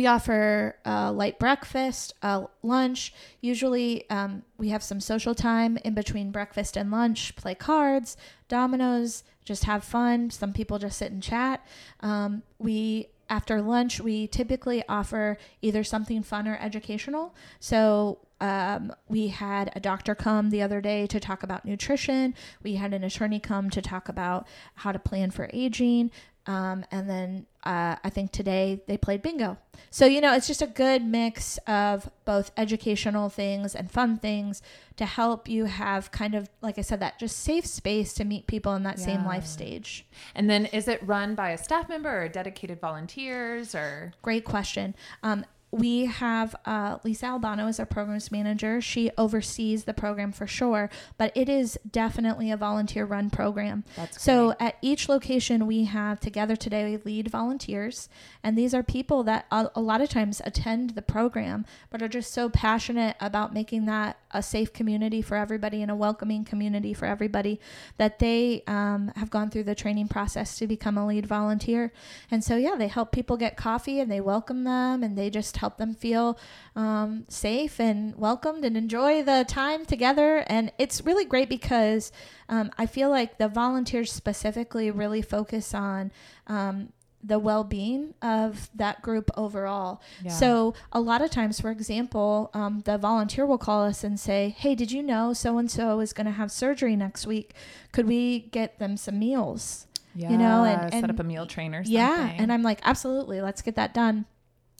we 0.01 0.07
offer 0.07 0.77
a 0.87 1.13
light 1.13 1.39
breakfast, 1.39 2.15
a 2.23 2.47
lunch. 2.63 3.13
Usually, 3.43 4.09
um, 4.09 4.43
we 4.57 4.71
have 4.71 4.83
some 4.83 4.99
social 4.99 5.35
time 5.35 5.77
in 5.85 5.93
between 5.93 6.31
breakfast 6.31 6.75
and 6.75 6.91
lunch, 6.91 7.37
play 7.37 7.55
cards, 7.55 8.17
dominoes, 8.49 9.25
just 9.45 9.65
have 9.65 9.85
fun. 9.85 10.31
Some 10.31 10.55
people 10.55 10.79
just 10.79 10.97
sit 10.97 11.13
and 11.13 11.23
chat. 11.23 11.67
Um, 12.01 12.43
we 12.59 13.09
after 13.29 13.61
lunch, 13.61 14.01
we 14.01 14.27
typically 14.27 14.83
offer 14.89 15.37
either 15.61 15.85
something 15.85 16.23
fun 16.23 16.49
or 16.49 16.57
educational. 16.57 17.35
So 17.61 18.21
um, 18.41 18.95
we 19.07 19.29
had 19.29 19.71
a 19.77 19.81
doctor 19.81 20.15
come 20.15 20.49
the 20.49 20.63
other 20.63 20.81
day 20.81 21.07
to 21.09 21.21
talk 21.21 21.43
about 21.43 21.67
nutrition. 21.67 22.35
We 22.63 22.77
had 22.77 22.95
an 22.95 23.05
attorney 23.05 23.39
come 23.39 23.69
to 23.69 23.83
talk 23.83 24.09
about 24.09 24.49
how 24.77 24.93
to 24.93 24.99
plan 24.99 25.31
for 25.31 25.51
aging. 25.53 26.11
Um, 26.47 26.87
and 26.91 27.09
then 27.09 27.47
uh, 27.65 27.97
I 28.03 28.11
think 28.11 28.33
today 28.33 28.83
they 28.87 28.97
played 28.97 29.23
bingo. 29.23 29.59
So, 29.91 30.07
you 30.07 30.21
know, 30.21 30.35
it's 30.35 30.47
just 30.47 30.63
a 30.63 30.67
good 30.67 31.05
mix 31.05 31.59
of 31.67 32.11
both 32.25 32.53
educational 32.57 33.29
things 33.29 33.75
and 33.75 33.91
fun 33.91 34.19
things 34.19 34.63
to 34.97 35.05
help 35.05 35.49
you 35.49 35.65
have 35.65 36.11
kind 36.13 36.35
of, 36.35 36.49
like 36.63 36.79
I 36.79 36.83
said, 36.83 37.01
that 37.01 37.19
just 37.19 37.39
safe 37.39 37.67
space 37.67 38.15
to 38.15 38.25
meet 38.25 38.47
people 38.47 38.75
in 38.75 38.83
that 38.85 38.99
same 38.99 39.25
life 39.25 39.47
stage. 39.47 40.07
And 40.35 40.49
then 40.49 40.67
is 40.67 40.87
it 40.89 41.03
run 41.03 41.35
by 41.35 41.51
a 41.51 41.59
staff 41.59 41.89
member 41.89 42.23
or 42.23 42.29
dedicated 42.29 42.81
volunteers 42.81 43.75
or 43.75 44.13
Great 44.23 44.45
question. 44.45 44.95
Um, 45.23 45.45
we 45.71 46.07
have 46.07 46.57
uh, 46.65 46.99
Lisa 47.05 47.27
Albano 47.27 47.67
as 47.67 47.79
our 47.79 47.87
programs 47.87 48.33
manager. 48.33 48.81
She 48.81 49.11
oversees 49.17 49.85
the 49.85 49.95
program 49.95 50.33
for 50.33 50.47
sure, 50.47 50.91
but 51.17 51.33
it 51.37 51.49
is 51.49 51.79
definitely 51.91 52.51
a 52.51 52.57
volunteer 52.57 53.05
run 53.05 53.31
program. 53.31 53.85
That's 53.97 54.23
so 54.23 54.55
at 54.59 54.77
each 54.83 55.09
location 55.09 55.67
we 55.67 55.85
have 55.85 56.19
together 56.21 56.57
today 56.57 56.99
lead 57.05 57.29
volunteers, 57.29 58.09
and 58.43 58.57
these 58.59 58.75
are 58.75 58.83
people 58.83 59.23
that 59.25 59.47
a, 59.51 59.71
a 59.75 59.81
lot 59.81 60.01
of 60.01 60.09
times 60.09 60.41
attend 60.45 60.91
the 60.91 61.03
program, 61.03 61.65
but 61.91 62.03
are 62.03 62.09
just 62.09 62.33
so 62.33 62.49
passionate 62.49 63.17
about 63.21 63.55
making 63.55 63.87
that 63.87 64.19
a 64.33 64.43
safe 64.43 64.73
community 64.73 65.23
for 65.23 65.37
everybody 65.37 65.83
and 65.83 65.91
a 65.91 65.97
welcoming 65.97 66.45
community 66.45 66.95
for 66.95 67.07
everybody 67.07 67.61
that 67.97 68.19
they 68.19 68.63
um, 68.67 69.13
have 69.17 69.31
gone 69.31 69.51
through 69.51 69.65
the 69.65 69.75
training 69.75 70.09
process 70.09 70.57
to 70.57 70.67
become 70.67 70.97
a 70.97 71.07
lead 71.07 71.27
volunteer. 71.27 71.93
And 72.31 72.43
so, 72.43 72.57
yeah, 72.57 72.77
they 72.77 72.89
help 72.89 73.13
people 73.13 73.37
get 73.37 73.57
coffee 73.57 74.01
and 74.01 74.11
they 74.11 74.21
welcome 74.21 74.65
them 74.65 75.03
and 75.03 75.17
they 75.17 75.31
just 75.31 75.55
help 75.61 75.77
them 75.79 75.95
feel 75.95 76.39
um, 76.75 77.25
safe 77.29 77.79
and 77.79 78.17
welcomed 78.17 78.65
and 78.65 78.77
enjoy 78.77 79.23
the 79.23 79.45
time 79.47 79.85
together. 79.87 80.45
And 80.47 80.73
it's 80.79 81.05
really 81.05 81.25
great 81.25 81.49
because 81.49 82.11
um, 82.49 82.71
I 82.77 82.87
feel 82.87 83.11
like 83.11 83.39
the 83.39 83.49
volunteers 83.49 84.13
specifically 84.13 84.91
really 84.91 85.23
focus 85.23 85.75
on. 85.75 86.11
Um, 86.47 86.93
the 87.23 87.39
well-being 87.39 88.15
of 88.23 88.71
that 88.75 89.03
group 89.03 89.31
overall. 89.37 90.01
Yeah. 90.25 90.31
So 90.31 90.73
a 90.91 91.03
lot 91.03 91.21
of 91.21 91.31
times, 91.31 91.61
for 91.61 91.71
example, 91.71 92.49
um, 92.55 92.81
the 92.87 92.97
volunteer 92.97 93.45
will 93.45 93.59
call 93.59 93.85
us 93.85 94.03
and 94.03 94.19
say, 94.19 94.55
"Hey, 94.57 94.75
did 94.75 94.91
you 94.91 95.03
know 95.03 95.35
so 95.35 95.59
and 95.59 95.71
so 95.71 96.01
is 96.01 96.15
going 96.15 96.25
to 96.25 96.33
have 96.33 96.51
surgery 96.51 96.97
next 96.97 97.27
week? 97.27 97.53
Could 97.93 98.07
we 98.07 98.39
get 98.39 98.79
them 98.79 98.97
some 98.97 99.19
meals?" 99.19 99.87
yeah, 100.15 100.31
you 100.31 100.39
know, 100.39 100.65
and- 100.65 100.93
set 100.93 101.11
up 101.11 101.19
a 101.19 101.25
meal 101.25 101.47
train 101.47 101.75
or 101.75 101.85
something. 101.85 101.93
Yeah, 101.93 102.33
and 102.39 102.53
I'm 102.53 102.63
like, 102.63 102.81
absolutely, 102.85 103.41
let's 103.41 103.63
get 103.63 103.77
that 103.77 103.95
done. 103.95 104.27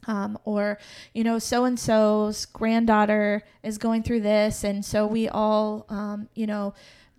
Um, 0.07 0.39
or 0.45 0.79
you 1.15 1.25
know, 1.25 1.39
so 1.39 1.65
and 1.65 1.79
so's 1.79 2.47
granddaughter 2.47 3.43
is 3.63 3.79
going 3.79 4.03
through 4.03 4.21
this, 4.23 4.65
and 4.65 4.85
so 4.85 5.07
we 5.07 5.29
all, 5.29 5.85
um, 5.91 6.29
you 6.35 6.47
know, 6.47 6.73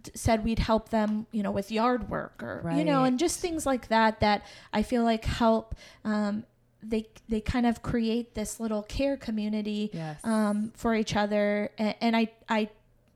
d- 0.03 0.11
said 0.15 0.43
we'd 0.43 0.59
help 0.59 0.89
them, 0.89 1.27
you 1.31 1.43
know, 1.43 1.51
with 1.51 1.71
yard 1.71 2.09
work 2.09 2.41
or 2.41 2.61
you 2.77 2.83
know, 2.85 3.03
and 3.03 3.19
just 3.19 3.39
things 3.39 3.65
like 3.65 3.87
that 3.89 4.19
that 4.21 4.43
I 4.73 4.81
feel 4.83 5.03
like 5.03 5.25
help. 5.25 5.75
Um, 6.03 6.43
they 6.83 7.05
they 7.29 7.39
kind 7.41 7.67
of 7.67 7.83
create 7.83 8.33
this 8.33 8.59
little 8.59 8.81
care 8.81 9.15
community 9.15 9.91
Yes. 9.93 10.19
um, 10.23 10.71
for 10.75 10.95
each 10.95 11.15
other, 11.15 11.69
and, 11.77 11.93
and 12.01 12.15
I 12.17 12.29
I 12.49 12.69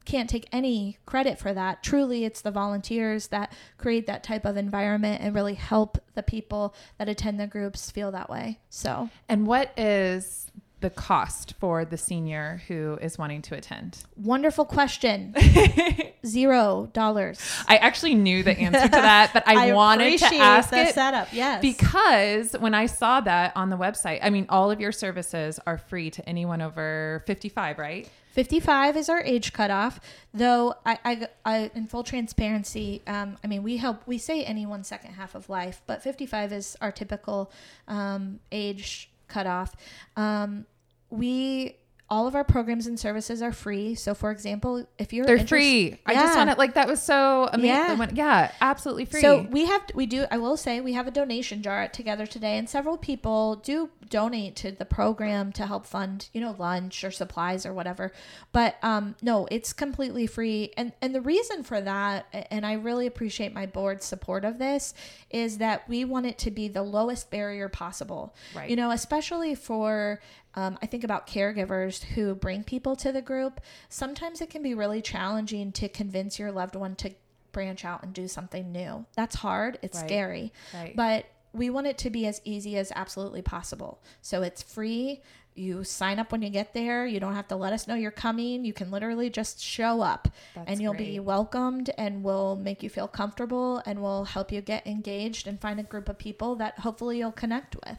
can't 0.05 0.29
take 0.29 0.47
any 0.51 0.97
credit 1.05 1.39
for 1.39 1.53
that. 1.53 1.83
Truly, 1.83 2.24
it's 2.25 2.41
the 2.41 2.51
volunteers 2.51 3.27
that 3.27 3.51
create 3.77 4.07
that 4.07 4.24
type 4.24 4.45
of 4.45 4.57
environment 4.57 5.21
and 5.21 5.33
really 5.35 5.55
help 5.55 5.97
the 6.13 6.24
people 6.24 6.74
that 6.97 7.09
attend 7.09 7.39
the 7.39 7.47
groups 7.47 7.91
feel 7.91 8.12
that 8.12 8.29
way. 8.29 8.59
So, 8.69 9.09
And 9.27 9.47
what 9.47 9.77
is 9.77 10.51
the 10.81 10.89
cost 10.89 11.53
for 11.59 11.83
the 11.85 11.97
senior 11.97 12.62
who 12.67 12.97
is 13.01 13.17
wanting 13.17 13.41
to 13.41 13.55
attend? 13.55 14.03
wonderful 14.17 14.65
question. 14.65 15.33
Zero 16.25 16.89
dollars. 16.93 17.39
I 17.67 17.77
actually 17.77 18.15
knew 18.15 18.43
the 18.43 18.51
answer 18.57 18.81
to 18.81 18.89
that, 18.89 19.31
but 19.33 19.43
I, 19.47 19.74
wanted 19.74 20.17
to 20.19 20.25
ask 20.35 20.69
the 20.69 20.81
it 20.81 20.93
setup. 20.95 21.29
Yes, 21.31 21.62
because 21.62 22.53
when 22.59 22.74
I 22.74 22.88
saw 22.88 23.21
that 23.21 23.53
on 23.55 23.69
the 23.69 23.77
website, 23.77 24.19
I 24.21 24.29
mean, 24.29 24.45
all 24.50 24.69
of 24.71 24.79
your 24.79 24.91
services 24.91 25.59
are 25.65 25.77
free 25.77 26.09
to 26.12 26.27
anyone 26.27 26.62
over 26.62 27.24
55, 27.25 27.77
right? 27.77 28.09
55 28.36 28.98
is 28.98 29.10
our 29.10 29.22
age 29.22 29.51
cutoff 29.54 30.00
though 30.34 30.75
i, 30.86 31.00
I, 31.04 31.27
I 31.46 31.72
in 31.74 31.88
full 31.88 32.04
transparency 32.04 33.01
um, 33.08 33.38
i 33.44 33.48
mean 33.48 33.63
we 33.63 33.77
help 33.77 34.06
we 34.06 34.18
say 34.18 34.44
anyone 34.44 34.84
second 34.84 35.13
half 35.13 35.36
of 35.36 35.50
life 35.50 35.82
but 35.88 36.04
55 36.04 36.54
is 36.54 36.77
our 36.82 36.92
typical 36.92 37.51
um, 37.88 38.39
age 38.51 39.10
cutoff. 39.27 39.75
Um, 40.15 40.65
we 41.10 41.77
all 42.09 42.27
of 42.27 42.35
our 42.35 42.43
programs 42.43 42.85
and 42.88 43.00
services 43.00 43.41
are 43.41 43.51
free 43.51 43.95
so 43.95 44.13
for 44.13 44.31
example 44.31 44.88
if 44.97 45.13
you're 45.13 45.25
They're 45.25 45.45
free. 45.45 46.00
I 46.05 46.13
just 46.13 46.35
want 46.38 46.50
it 46.50 46.57
like 46.57 46.75
that 46.75 46.88
was 46.88 47.01
so 47.01 47.50
amazing. 47.51 48.00
Yeah. 48.00 48.09
Yeah, 48.13 48.51
absolutely 48.62 49.05
free. 49.05 49.21
So 49.21 49.41
we 49.50 49.65
have 49.65 49.81
we 49.93 50.05
do 50.05 50.25
I 50.31 50.38
will 50.38 50.57
say 50.57 50.81
we 50.81 50.93
have 50.93 51.07
a 51.07 51.12
donation 51.12 51.62
jar 51.62 51.81
at 51.81 51.93
Together 51.93 52.25
Today, 52.25 52.57
and 52.57 52.69
several 52.69 52.97
people 52.97 53.57
do 53.57 53.89
donate 54.09 54.55
to 54.57 54.71
the 54.71 54.85
program 54.85 55.51
to 55.53 55.65
help 55.65 55.85
fund 55.85 56.29
you 56.33 56.41
know 56.41 56.55
lunch 56.57 57.03
or 57.03 57.12
supplies 57.12 57.65
or 57.65 57.74
whatever. 57.74 58.12
But 58.51 58.77
um, 58.83 59.15
no, 59.21 59.47
it's 59.51 59.74
completely 59.74 60.27
free, 60.27 60.71
and 60.77 60.93
and 61.01 61.13
the 61.13 61.21
reason 61.21 61.63
for 61.63 61.81
that, 61.81 62.25
and 62.51 62.65
I 62.65 62.74
really 62.74 63.07
appreciate 63.07 63.53
my 63.53 63.65
board's 63.65 64.05
support 64.05 64.45
of 64.45 64.57
this, 64.59 64.93
is 65.29 65.57
that 65.59 65.88
we 65.89 66.05
want 66.05 66.25
it 66.25 66.38
to 66.39 66.51
be 66.51 66.67
the 66.67 66.83
lowest 66.83 67.31
barrier 67.31 67.69
possible. 67.69 68.35
Right. 68.55 68.69
You 68.69 68.75
know, 68.75 68.91
especially 68.91 69.55
for 69.55 70.19
um, 70.55 70.77
I 70.81 70.85
think 70.85 71.03
about 71.03 71.27
caregivers 71.27 72.03
who 72.03 72.33
bring 72.35 72.63
people 72.63 72.95
to 72.97 73.12
the 73.12 73.21
group. 73.21 73.62
Sometimes 73.89 74.41
it 74.41 74.50
can 74.50 74.63
be 74.63 74.74
really 74.74 75.01
challenging 75.01 75.71
to 75.74 75.89
convince 75.89 76.39
your 76.39 76.51
loved 76.51 76.75
one 76.75 76.95
to 76.97 77.12
branch 77.51 77.85
out 77.85 78.03
and 78.03 78.13
do 78.13 78.27
something 78.27 78.71
new. 78.71 79.05
That's 79.15 79.35
hard. 79.35 79.79
It's 79.81 79.97
Right. 80.00 80.07
scary. 80.09 80.53
Right. 80.74 80.95
But 80.95 81.25
we 81.53 81.69
want 81.69 81.88
it 81.88 81.97
to 82.00 82.09
be 82.09 82.25
as 82.27 82.41
easy 82.43 82.77
as 82.77 82.91
absolutely 82.95 83.41
possible. 83.41 84.01
So 84.21 84.41
it's 84.41 84.62
free. 84.62 85.21
You 85.55 85.83
sign 85.83 86.19
up 86.19 86.31
when 86.31 86.41
you 86.41 86.50
get 86.50 86.74
there. 86.74 87.05
You 87.05 87.19
don't 87.19 87.33
have 87.33 87.47
to 87.47 87.55
let 87.55 87.74
us 87.74 87.88
know 87.88 87.95
you're 87.95 88.12
coming. 88.12 88.65
You 88.65 88.74
can 88.74 88.91
literally 88.91 89.29
just 89.29 89.59
show 89.59 90.01
up 90.01 90.27
That's 90.53 90.69
and 90.69 90.81
you'll 90.81 90.93
be 90.93 91.19
welcomed 91.19 91.89
and 91.97 92.24
we'll 92.24 92.57
make 92.57 92.83
you 92.83 92.89
feel 92.89 93.07
comfortable 93.07 93.81
and 93.85 94.01
we'll 94.01 94.25
help 94.25 94.51
you 94.51 94.62
get 94.62 94.85
engaged 94.85 95.47
and 95.47 95.59
find 95.59 95.79
a 95.79 95.83
group 95.83 96.09
of 96.09 96.17
people 96.17 96.55
that 96.57 96.79
hopefully 96.79 97.19
you'll 97.19 97.31
connect 97.31 97.75
with. 97.75 97.97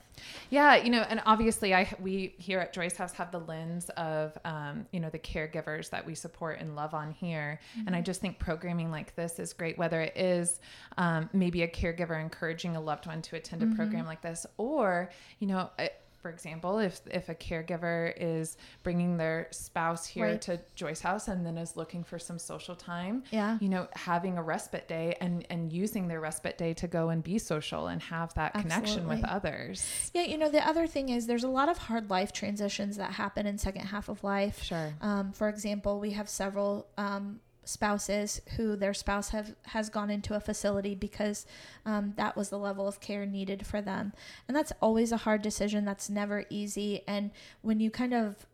Yeah, 0.50 0.76
you 0.76 0.90
know, 0.90 1.02
and 1.08 1.20
obviously, 1.26 1.74
I 1.74 1.92
we 2.00 2.34
here 2.38 2.58
at 2.60 2.72
Joy's 2.72 2.96
House 2.96 3.12
have 3.12 3.30
the 3.32 3.40
lens 3.40 3.90
of 3.90 4.36
um, 4.44 4.86
you 4.90 5.00
know 5.00 5.10
the 5.10 5.18
caregivers 5.18 5.90
that 5.90 6.06
we 6.06 6.14
support 6.14 6.58
and 6.60 6.76
love 6.76 6.94
on 6.94 7.12
here, 7.12 7.60
and 7.86 7.94
I 7.94 8.00
just 8.00 8.20
think 8.20 8.38
programming 8.38 8.90
like 8.90 9.14
this 9.14 9.38
is 9.38 9.52
great. 9.52 9.76
Whether 9.78 10.00
it 10.00 10.16
is 10.16 10.60
um, 10.96 11.28
maybe 11.32 11.62
a 11.62 11.68
caregiver 11.68 12.20
encouraging 12.20 12.76
a 12.76 12.80
loved 12.80 13.06
one 13.06 13.22
to 13.22 13.36
attend 13.36 13.62
a 13.62 13.74
program 13.76 14.06
like 14.06 14.22
this, 14.22 14.46
or 14.56 15.10
you 15.38 15.46
know. 15.46 15.70
I, 15.78 15.90
for 16.16 16.30
example, 16.30 16.78
if 16.78 17.00
if 17.10 17.28
a 17.28 17.34
caregiver 17.34 18.12
is 18.16 18.56
bringing 18.82 19.16
their 19.16 19.48
spouse 19.50 20.06
here 20.06 20.26
Right. 20.26 20.40
to 20.42 20.60
Joy's 20.74 21.00
House 21.00 21.28
and 21.28 21.44
then 21.46 21.56
is 21.58 21.76
looking 21.76 22.02
for 22.04 22.18
some 22.18 22.38
social 22.38 22.74
time, 22.74 23.22
Yeah. 23.30 23.58
you 23.60 23.68
know, 23.68 23.86
having 23.94 24.38
a 24.38 24.42
respite 24.42 24.88
day 24.88 25.16
and 25.20 25.46
and 25.50 25.72
using 25.72 26.08
their 26.08 26.20
respite 26.20 26.58
day 26.58 26.74
to 26.74 26.86
go 26.88 27.10
and 27.10 27.22
be 27.22 27.38
social 27.38 27.86
and 27.86 28.02
have 28.02 28.34
that 28.34 28.54
connection 28.54 29.06
with 29.06 29.24
others. 29.24 30.10
Yeah, 30.14 30.22
you 30.22 30.38
know, 30.38 30.50
the 30.50 30.66
other 30.66 30.86
thing 30.86 31.08
is 31.10 31.26
there's 31.26 31.44
a 31.44 31.48
lot 31.48 31.68
of 31.68 31.78
hard 31.78 32.10
life 32.10 32.32
transitions 32.32 32.96
that 32.96 33.12
happen 33.12 33.46
in 33.46 33.58
second 33.58 33.86
half 33.86 34.08
of 34.08 34.24
life. 34.24 34.62
Sure. 34.62 34.94
Um, 35.00 35.32
for 35.32 35.48
example, 35.48 36.00
we 36.00 36.10
have 36.12 36.28
several 36.28 36.88
um, 36.96 37.40
spouses 37.66 38.40
who 38.56 38.76
their 38.76 38.94
spouse 38.94 39.30
have 39.30 39.54
has 39.64 39.90
gone 39.90 40.08
into 40.08 40.34
a 40.34 40.40
facility 40.40 40.94
because 40.94 41.44
um, 41.84 42.14
that 42.16 42.36
was 42.36 42.48
the 42.48 42.58
level 42.58 42.88
of 42.88 43.00
care 43.00 43.26
needed 43.26 43.66
for 43.66 43.82
them, 43.82 44.12
and 44.48 44.56
that's 44.56 44.72
always 44.80 45.12
a 45.12 45.18
hard 45.18 45.42
decision. 45.42 45.84
That's 45.84 46.08
never 46.08 46.46
easy, 46.48 47.02
and 47.06 47.30
when 47.60 47.80
you 47.80 47.90
kind 47.90 48.14
of 48.14 48.46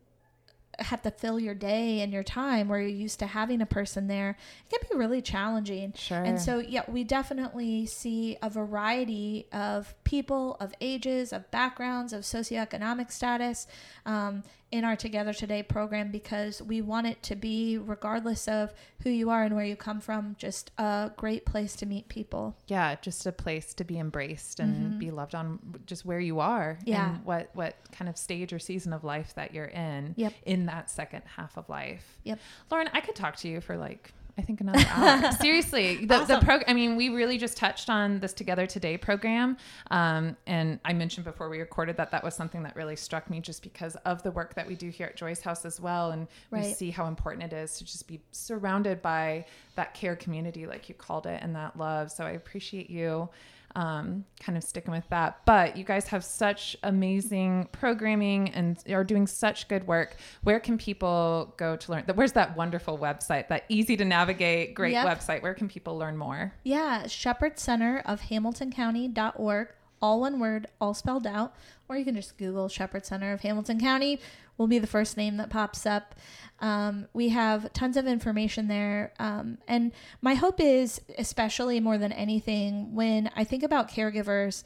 have 0.79 1.03
to 1.03 1.11
fill 1.11 1.39
your 1.39 1.55
day 1.55 2.01
and 2.01 2.13
your 2.13 2.23
time 2.23 2.69
where 2.69 2.81
you're 2.81 2.89
used 2.89 3.19
to 3.19 3.27
having 3.27 3.61
a 3.61 3.67
person 3.67 4.07
there, 4.07 4.37
it 4.71 4.71
can 4.71 4.89
be 4.91 4.99
really 4.99 5.21
challenging. 5.21 5.93
Sure. 5.95 6.23
And 6.23 6.41
so, 6.41 6.59
yeah, 6.59 6.83
we 6.89 7.05
definitely 7.05 7.87
see 7.87 8.37
a 8.43 8.49
variety 8.49 9.47
of 9.53 9.95
people, 10.17 10.59
of 10.61 10.75
ages, 10.83 11.33
of 11.33 11.51
backgrounds, 11.51 12.13
of 12.13 12.21
socioeconomic 12.21 13.11
status 13.11 13.67
um, 14.05 14.43
in 14.71 14.85
our 14.85 14.95
Together 14.95 15.33
Today 15.33 15.63
program 15.63 16.11
because 16.11 16.61
we 16.61 16.83
want 16.83 17.07
it 17.07 17.23
to 17.23 17.35
be, 17.35 17.79
regardless 17.79 18.47
of 18.47 18.75
who 19.05 19.09
you 19.09 19.31
are 19.31 19.43
and 19.43 19.57
where 19.57 19.65
you 19.65 19.75
come 19.75 20.01
from, 20.01 20.37
just 20.39 20.71
a 20.77 21.11
great 21.17 21.47
place 21.47 21.75
to 21.77 21.87
meet 21.87 22.09
people. 22.09 22.55
yeah 22.67 22.95
just 23.01 23.25
a 23.27 23.33
place 23.33 23.73
to 23.73 23.85
be 23.85 23.99
embraced 23.99 24.61
and 24.61 24.99
be 24.99 25.11
loved 25.11 25.35
on 25.35 25.59
just 25.87 26.05
where 26.05 26.21
you 26.21 26.41
are 26.41 26.77
Mm-hmm. 26.81 26.91
Yeah. 26.91 27.15
and 27.15 27.25
what 27.25 27.49
what 27.55 27.75
kind 27.91 28.09
of 28.11 28.17
stage 28.19 28.53
or 28.53 28.59
season 28.59 28.93
of 28.93 29.05
life 29.05 29.35
that 29.35 29.55
you're 29.55 29.65
in 29.89 30.13
Yep. 30.19 30.33
in 30.45 30.67
that 30.67 30.91
second 30.91 31.23
half 31.37 31.57
of 31.57 31.69
life 31.71 32.19
Yep. 32.25 32.39
lauren 32.71 32.89
i 32.93 33.01
could 33.01 33.15
talk 33.17 33.37
to 33.37 33.49
you 33.49 33.61
for 33.63 33.77
like 33.79 34.13
I 34.39 34.43
think 34.43 34.61
another 34.61 34.85
hour. 34.89 35.33
Seriously, 35.41 35.97
the, 35.97 36.07
the 36.07 36.15
Awesome. 36.15 36.41
program. 36.41 36.65
I 36.67 36.73
mean, 36.73 36.97
we 36.97 37.11
really 37.11 37.37
just 37.37 37.57
touched 37.57 37.91
on 37.91 38.19
this 38.21 38.33
Together 38.33 38.67
Today 38.67 38.97
program, 38.97 39.57
um, 39.91 40.37
and 40.47 40.81
I 40.85 40.93
mentioned 40.95 41.25
before 41.25 41.49
we 41.49 41.59
recorded 41.61 41.97
that 41.99 42.11
that 42.13 42.25
was 42.25 42.35
something 42.35 42.63
that 42.63 42.75
really 42.75 42.97
struck 42.97 43.29
me, 43.29 43.41
just 43.41 43.63
because 43.63 43.95
of 44.07 44.23
the 44.23 44.31
work 44.31 44.55
that 44.55 44.67
we 44.67 44.75
do 44.75 44.89
here 44.89 45.07
at 45.09 45.17
Joy's 45.17 45.43
House 45.43 45.65
as 45.65 45.81
well, 45.81 46.13
and 46.13 46.29
we 46.51 46.63
see 46.63 46.91
how 46.91 47.07
important 47.07 47.53
it 47.53 47.55
is 47.55 47.77
to 47.79 47.85
just 47.85 48.09
be 48.09 48.21
surrounded 48.31 49.03
by 49.03 49.45
that 49.75 49.93
care 49.95 50.17
community, 50.17 50.67
like 50.67 50.89
you 50.89 50.95
called 50.95 51.27
it, 51.27 51.43
and 51.43 51.55
that 51.55 51.77
love. 51.79 52.11
So 52.11 52.25
I 52.25 52.31
appreciate 52.31 52.89
you 52.89 53.29
um, 53.75 54.25
kind 54.41 54.57
of 54.59 54.65
sticking 54.65 54.93
with 54.93 55.09
that. 55.11 55.41
But 55.47 55.77
you 55.77 55.85
guys 55.85 56.07
have 56.09 56.25
such 56.25 56.77
amazing 56.83 57.69
programming 57.73 58.51
and 58.51 58.83
are 58.91 59.05
doing 59.05 59.27
such 59.27 59.69
good 59.69 59.87
work. 59.87 60.17
Where 60.43 60.61
can 60.61 60.79
people 60.79 61.55
go 61.57 61.77
to 61.77 61.93
learn? 61.93 62.05
Where's 62.15 62.33
that 62.33 62.57
wonderful 62.57 62.99
website, 62.99 63.49
that 63.49 63.65
easy 63.69 63.97
to 63.97 64.05
navigate, 64.05 64.75
great 64.75 64.93
Yep. 64.93 65.07
website? 65.07 65.43
Where 65.43 65.55
can 65.55 65.69
people 65.69 65.97
learn 65.99 66.17
more? 66.17 66.53
Yeah, 66.65 67.07
Shepherd 67.07 67.59
Center 67.59 68.03
of 68.05 68.21
HamiltonCounty.org, 68.23 69.69
all 70.03 70.21
one 70.21 70.41
word, 70.41 70.67
all 70.81 70.93
spelled 70.93 71.27
out. 71.27 71.55
Or 71.89 71.97
you 71.97 72.05
can 72.05 72.17
just 72.17 72.37
Google 72.37 72.69
Shepherd 72.69 73.07
Center 73.07 73.33
of 73.33 73.41
Hamilton 73.41 73.81
County, 73.81 74.21
will 74.59 74.67
be 74.67 74.79
the 74.79 74.87
first 74.87 75.17
name 75.17 75.37
that 75.39 75.49
pops 75.49 75.87
up. 75.87 76.15
Um, 76.61 77.07
we 77.13 77.31
have 77.31 77.73
tons 77.73 77.97
of 77.97 78.07
information 78.07 78.69
there. 78.69 79.13
Um, 79.19 79.59
and 79.67 79.93
my 80.21 80.35
hope 80.35 80.61
is, 80.61 81.01
especially 81.19 81.81
more 81.81 81.99
than 81.99 82.13
anything, 82.13 82.95
when 82.95 83.31
I 83.35 83.45
think 83.45 83.63
about 83.63 83.91
caregivers, 83.91 84.63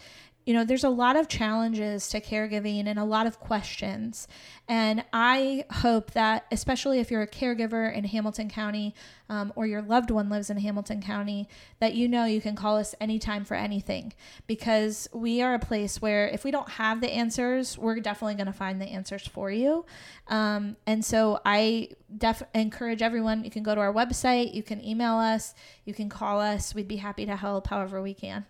you 0.47 0.55
know, 0.55 0.65
there's 0.65 0.85
a 0.85 0.89
lot 0.89 1.17
of 1.17 1.27
challenges 1.29 2.09
to 2.09 2.21
caregiving 2.21 2.87
and 2.87 3.01
a 3.01 3.05
lot 3.05 3.27
of 3.27 3.41
questions. 3.41 4.29
And 4.69 5.05
I 5.13 5.65
hope 5.71 6.13
that, 6.13 6.47
especially 6.53 7.01
if 7.01 7.11
you're 7.11 7.23
a 7.23 7.27
caregiver 7.27 7.93
in 7.93 8.05
Hamilton 8.05 8.49
County 8.49 8.95
um, 9.29 9.53
or 9.57 9.67
your 9.67 9.83
loved 9.83 10.13
one 10.13 10.29
lives 10.29 10.49
in 10.49 10.59
Hamilton 10.59 11.03
County, 11.03 11.49
that 11.81 11.95
you 11.95 12.07
know 12.07 12.27
you 12.27 12.41
can 12.41 12.55
call 12.55 12.77
us 12.77 12.95
anytime 13.01 13.45
for 13.45 13.55
anything 13.55 14.13
because 14.47 15.09
we 15.13 15.43
are 15.43 15.55
a 15.55 15.59
place 15.59 16.01
where 16.01 16.29
if 16.29 16.45
we 16.45 16.53
don't 16.53 16.69
have 16.71 17.01
the 17.01 17.11
answers, 17.11 17.77
we're 17.77 17.99
definitely 17.99 18.37
going 18.37 18.47
to 18.47 18.53
find 18.53 18.81
the 18.81 18.87
answers 18.87 19.27
for 19.27 19.51
you. 19.51 19.85
Um, 20.29 20.77
and 20.87 21.05
so 21.05 21.41
I 21.45 21.89
def- 22.17 22.45
encourage 22.55 23.03
everyone, 23.03 23.43
you 23.43 23.51
can 23.51 23.65
go 23.65 23.75
to 23.75 23.81
our 23.81 23.93
website, 23.93 24.55
you 24.55 24.63
can 24.63 24.85
email 24.85 25.17
us, 25.17 25.55
you 25.85 25.93
can 25.93 26.09
call 26.09 26.41
us. 26.41 26.73
We'd 26.73 26.87
be 26.87 26.97
happy 26.97 27.27
to 27.27 27.35
help 27.35 27.67
however 27.67 28.01
we 28.01 28.15
can. 28.15 28.47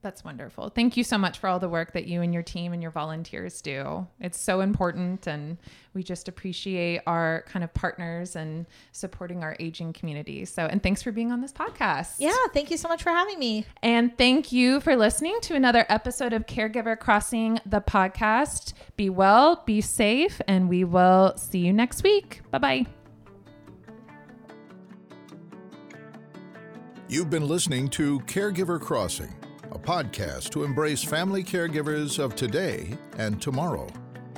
That's 0.00 0.22
wonderful. 0.22 0.68
Thank 0.68 0.96
you 0.96 1.02
so 1.02 1.18
much 1.18 1.40
for 1.40 1.48
all 1.48 1.58
the 1.58 1.68
work 1.68 1.92
that 1.94 2.06
you 2.06 2.22
and 2.22 2.32
your 2.32 2.44
team 2.44 2.72
and 2.72 2.80
your 2.80 2.92
volunteers 2.92 3.60
do. 3.60 4.06
It's 4.20 4.40
so 4.40 4.60
important, 4.60 5.26
and 5.26 5.58
we 5.92 6.04
just 6.04 6.28
appreciate 6.28 7.00
our 7.04 7.44
kind 7.48 7.64
of 7.64 7.74
partners 7.74 8.36
and 8.36 8.66
supporting 8.92 9.42
our 9.42 9.56
aging 9.58 9.92
community. 9.92 10.44
So, 10.44 10.66
and 10.66 10.80
thanks 10.80 11.02
for 11.02 11.10
being 11.10 11.32
on 11.32 11.40
this 11.40 11.52
podcast. 11.52 12.14
Yeah, 12.18 12.36
thank 12.54 12.70
you 12.70 12.76
so 12.76 12.88
much 12.88 13.02
for 13.02 13.10
having 13.10 13.40
me. 13.40 13.66
And 13.82 14.16
thank 14.16 14.52
you 14.52 14.78
for 14.78 14.94
listening 14.94 15.36
to 15.42 15.56
another 15.56 15.84
episode 15.88 16.32
of 16.32 16.46
Caregiver 16.46 16.96
Crossing 16.96 17.58
the 17.66 17.80
podcast. 17.80 18.74
Be 18.96 19.10
well, 19.10 19.64
be 19.66 19.80
safe, 19.80 20.40
and 20.46 20.68
we 20.68 20.84
will 20.84 21.36
see 21.36 21.58
you 21.58 21.72
next 21.72 22.04
week. 22.04 22.40
Bye 22.52 22.58
bye. 22.58 22.86
You've 27.08 27.30
been 27.30 27.48
listening 27.48 27.88
to 27.90 28.20
Caregiver 28.20 28.78
Crossing, 28.78 29.34
a 29.78 29.86
podcast 29.86 30.50
to 30.50 30.64
embrace 30.64 31.04
family 31.04 31.44
caregivers 31.44 32.18
of 32.18 32.34
today 32.34 32.96
and 33.16 33.40
tomorrow. 33.40 33.86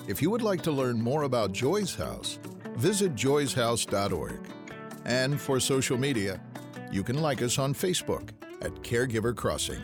If 0.08 0.20
you 0.20 0.30
would 0.30 0.42
like 0.42 0.62
to 0.62 0.70
learn 0.70 1.00
more 1.00 1.22
about 1.22 1.52
Joy's 1.52 1.94
House, 1.94 2.38
visit 2.76 3.14
joyshouse.org. 3.14 4.40
And 5.04 5.40
for 5.40 5.58
social 5.60 5.96
media, 5.96 6.40
you 6.92 7.02
can 7.02 7.20
like 7.20 7.42
us 7.42 7.58
on 7.58 7.74
Facebook 7.74 8.30
at 8.60 8.72
Caregiver 8.82 9.34
Crossing. 9.34 9.82